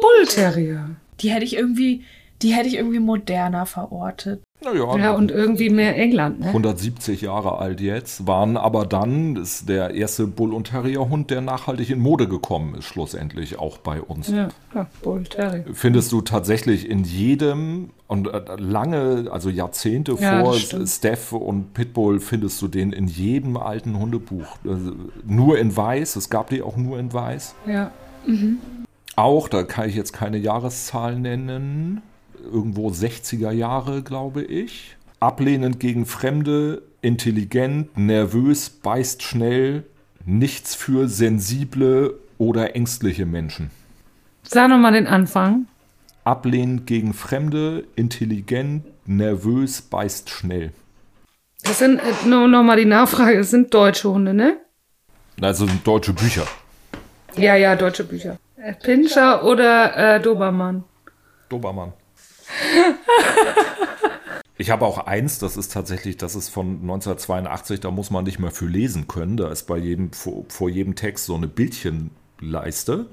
[0.00, 0.90] Bullterrier.
[1.20, 2.02] Die hätte ich irgendwie,
[2.42, 4.40] die hätte ich irgendwie moderner verortet.
[4.60, 6.48] Naja, Ja, und irgendwie mehr England, ne?
[6.48, 11.40] 170 Jahre alt jetzt, waren aber dann, das ist der erste Bull- und Terrierhund, der
[11.42, 14.28] nachhaltig in Mode gekommen ist, schlussendlich auch bei uns.
[14.28, 15.64] Ja, ja Bullterrier.
[15.74, 20.54] Findest du tatsächlich in jedem und äh, lange, also Jahrzehnte Ja, vor.
[20.54, 24.46] Steph und Pitbull, findest du den in jedem alten Hundebuch.
[24.68, 24.92] Also
[25.24, 27.54] nur in weiß, es gab die auch nur in weiß.
[27.66, 27.92] Ja.
[29.18, 32.02] Auch, da kann ich jetzt keine Jahreszahl nennen,
[32.40, 34.96] irgendwo 60er Jahre, glaube ich.
[35.18, 39.82] Ablehnend gegen Fremde, intelligent, nervös, beißt schnell,
[40.24, 43.72] nichts für sensible oder ängstliche Menschen.
[44.44, 45.66] Sag nochmal den Anfang.
[46.22, 50.70] Ablehnend gegen Fremde, intelligent, nervös, beißt schnell.
[51.64, 54.58] Das sind, äh, nur nochmal die Nachfrage, das sind deutsche Hunde, ne?
[55.40, 56.46] Also sind deutsche Bücher.
[57.36, 58.38] Ja, ja, deutsche Bücher.
[58.60, 60.84] Äh, Pinscher oder äh, Dobermann?
[61.48, 61.92] Dobermann.
[64.56, 68.40] Ich habe auch eins, das ist tatsächlich, das ist von 1982, da muss man nicht
[68.40, 69.36] mehr für lesen können.
[69.36, 73.06] Da ist bei jedem, vor, vor jedem Text so eine Bildchenleiste,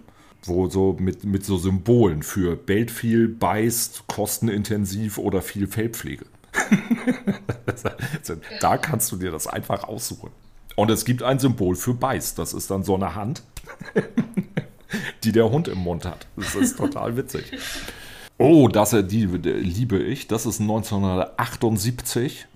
[0.44, 6.26] wo so mit, mit so Symbolen für bellt viel, beißt, kostenintensiv oder viel Fellpflege.
[8.62, 10.32] da kannst du dir das einfach aussuchen.
[10.76, 12.40] Und es gibt ein Symbol für beißt.
[12.40, 13.44] Das ist dann so eine Hand,
[15.24, 16.28] die der Hund im Mund hat.
[16.36, 17.52] Das ist total witzig.
[18.38, 20.28] Oh, das äh, die liebe ich.
[20.28, 22.48] Das ist 1978.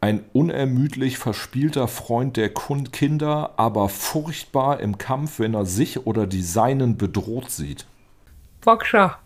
[0.00, 6.26] Ein unermüdlich verspielter Freund der Kun- Kinder, aber furchtbar im Kampf, wenn er sich oder
[6.26, 7.86] die Seinen bedroht sieht.
[8.60, 9.18] Boxer.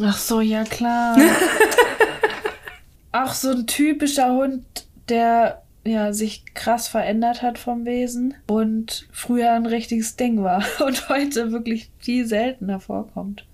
[0.00, 1.16] Ach so, ja klar.
[3.12, 4.64] Ach, so ein typischer Hund,
[5.08, 11.08] der ja sich krass verändert hat vom Wesen und früher ein richtiges Ding war und
[11.08, 13.46] heute wirklich viel seltener vorkommt.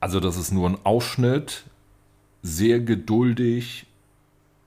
[0.00, 1.64] Also das ist nur ein Ausschnitt,
[2.42, 3.86] sehr geduldig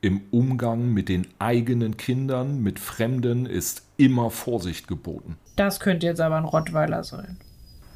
[0.02, 5.38] im Umgang mit den eigenen Kindern, mit Fremden ist immer Vorsicht geboten.
[5.56, 7.38] Das könnte jetzt aber ein Rottweiler sein.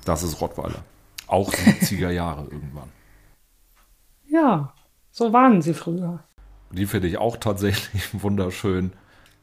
[0.06, 0.84] Das ist Rottweiler.
[1.28, 2.90] Auch 70er Jahre irgendwann.
[4.28, 4.74] Ja,
[5.12, 6.24] so waren sie früher.
[6.72, 8.94] Die finde ich auch tatsächlich wunderschön.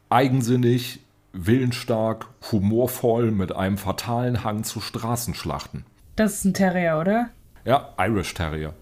[0.09, 0.99] Eigensinnig,
[1.33, 5.85] willensstark, humorvoll, mit einem fatalen Hang zu Straßenschlachten.
[6.15, 7.29] Das ist ein Terrier, oder?
[7.65, 8.73] Ja, Irish Terrier.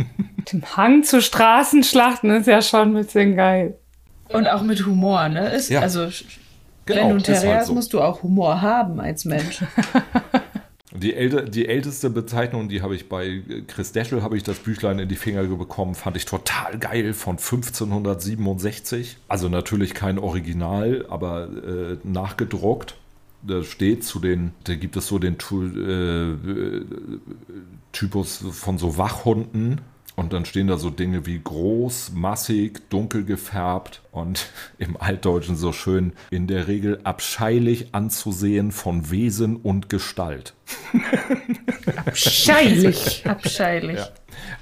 [0.52, 3.76] Dem Hang zu Straßenschlachten ist ja schon ein bisschen geil.
[4.28, 5.48] Und auch mit Humor, ne?
[5.50, 5.80] Ist, Ja.
[5.80, 6.08] Also,
[6.86, 7.74] Genau, wenn du ein ist halt Terrier hast, so.
[7.74, 9.64] musst du auch Humor haben als Mensch.
[10.96, 14.98] Die, älte, die älteste Bezeichnung, die habe ich bei Chris Deschel, habe ich das Büchlein
[14.98, 19.18] in die Finger bekommen, fand ich total geil von 1567.
[19.28, 22.96] Also natürlich kein Original, aber äh, nachgedruckt.
[23.42, 26.84] Da steht zu den, da gibt es so den äh, äh,
[27.92, 29.80] Typus von so Wachhunden.
[30.16, 34.46] Und dann stehen da so Dinge wie groß, massig, dunkel gefärbt und
[34.78, 40.54] im Altdeutschen so schön in der Regel abscheulich anzusehen von Wesen und Gestalt.
[42.14, 43.24] Scheißlich.
[43.28, 44.00] Abscheulich.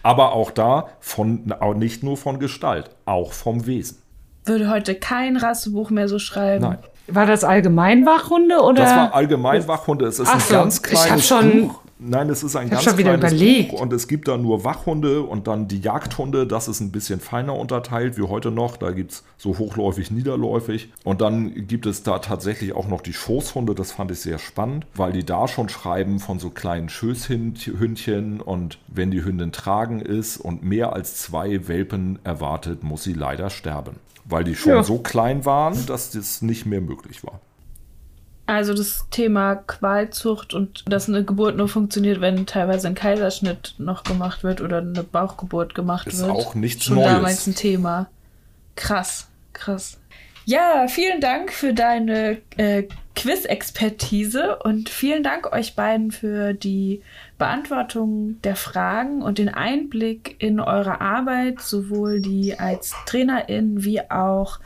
[0.03, 3.99] Aber auch da von, auch nicht nur von Gestalt, auch vom Wesen.
[4.45, 6.65] Würde heute kein Rassebuch mehr so schreiben.
[6.65, 6.79] Nein.
[7.07, 8.83] War das Allgemeinwachhunde oder?
[8.83, 10.07] Das war allgemein Wachhunde.
[10.07, 11.81] Es ist Ach ein so, ganz ich kleines hab schon- Buch.
[12.07, 13.71] Nein, es ist ein hab ganz schon wieder kleines überlegt.
[13.71, 16.47] Buch und es gibt da nur Wachhunde und dann die Jagdhunde.
[16.47, 18.77] Das ist ein bisschen feiner unterteilt wie heute noch.
[18.77, 20.91] Da gibt es so hochläufig, niederläufig.
[21.05, 23.75] Und dann gibt es da tatsächlich auch noch die Schoßhunde.
[23.75, 28.79] Das fand ich sehr spannend, weil die da schon schreiben von so kleinen Schößhündchen und
[28.89, 33.97] wenn die Hündin tragen ist und mehr als zwei Welpen erwartet, muss sie leider sterben.
[34.27, 34.83] Weil die schon Ja.
[34.83, 37.41] so klein waren, dass das nicht mehr möglich war.
[38.47, 44.05] Also das Thema Qualzucht und dass eine Geburt nur funktioniert, wenn teilweise ein Kaiserschnitt noch
[44.05, 46.31] gemacht wird oder eine Bauchgeburt gemacht Ist wird.
[46.31, 47.09] auch nichts Schon Neues.
[47.09, 48.09] damals ein Thema.
[48.77, 49.99] Krass, krass.
[50.45, 52.83] Ja, vielen Dank für deine äh,
[53.15, 57.03] Quiz-Expertise und vielen Dank euch beiden für die
[57.39, 64.61] Beantwortung der Fragen und den Einblick in eure Arbeit, sowohl die als Trainerin wie auch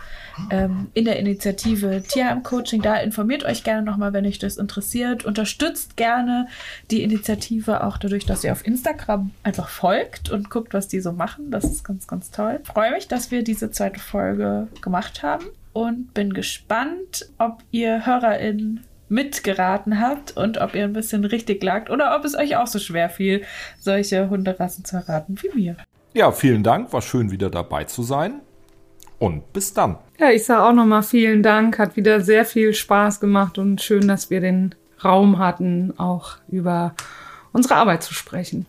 [0.50, 2.82] ähm, in der Initiative Tierheim Coaching.
[2.82, 5.24] Da informiert euch gerne nochmal, wenn euch das interessiert.
[5.24, 6.48] Unterstützt gerne
[6.90, 11.12] die Initiative auch dadurch, dass ihr auf Instagram einfach folgt und guckt, was die so
[11.12, 11.50] machen.
[11.50, 12.60] Das ist ganz, ganz toll.
[12.64, 15.46] Freue mich, dass wir diese zweite Folge gemacht haben
[15.78, 21.88] und bin gespannt, ob ihr HörerInnen mitgeraten habt und ob ihr ein bisschen richtig lagt
[21.88, 23.44] oder ob es euch auch so schwer fiel,
[23.78, 25.76] solche Hunderassen zu erraten wie mir.
[26.14, 26.92] Ja, vielen Dank.
[26.92, 28.40] War schön, wieder dabei zu sein.
[29.20, 29.98] Und bis dann.
[30.18, 31.78] Ja, ich sage auch nochmal vielen Dank.
[31.78, 34.74] Hat wieder sehr viel Spaß gemacht und schön, dass wir den
[35.04, 36.94] Raum hatten, auch über
[37.52, 38.66] unsere Arbeit zu sprechen.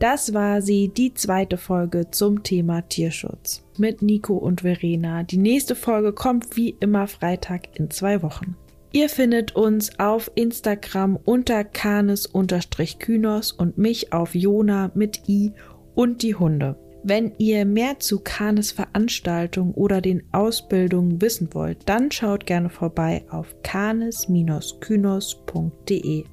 [0.00, 5.24] Das war sie, die zweite Folge zum Thema Tierschutz mit Nico und Verena.
[5.24, 8.56] Die nächste Folge kommt wie immer Freitag in zwei Wochen.
[8.92, 15.52] Ihr findet uns auf Instagram unter kanes-kynos und mich auf Jona mit i
[15.94, 16.76] und die Hunde.
[17.02, 23.26] Wenn ihr mehr zu Kanes Veranstaltungen oder den Ausbildungen wissen wollt, dann schaut gerne vorbei
[23.28, 26.24] auf kanes-kynos.de.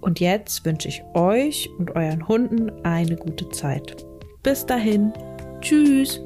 [0.00, 4.06] Und jetzt wünsche ich euch und euren Hunden eine gute Zeit.
[4.42, 5.12] Bis dahin,
[5.60, 6.20] tschüss.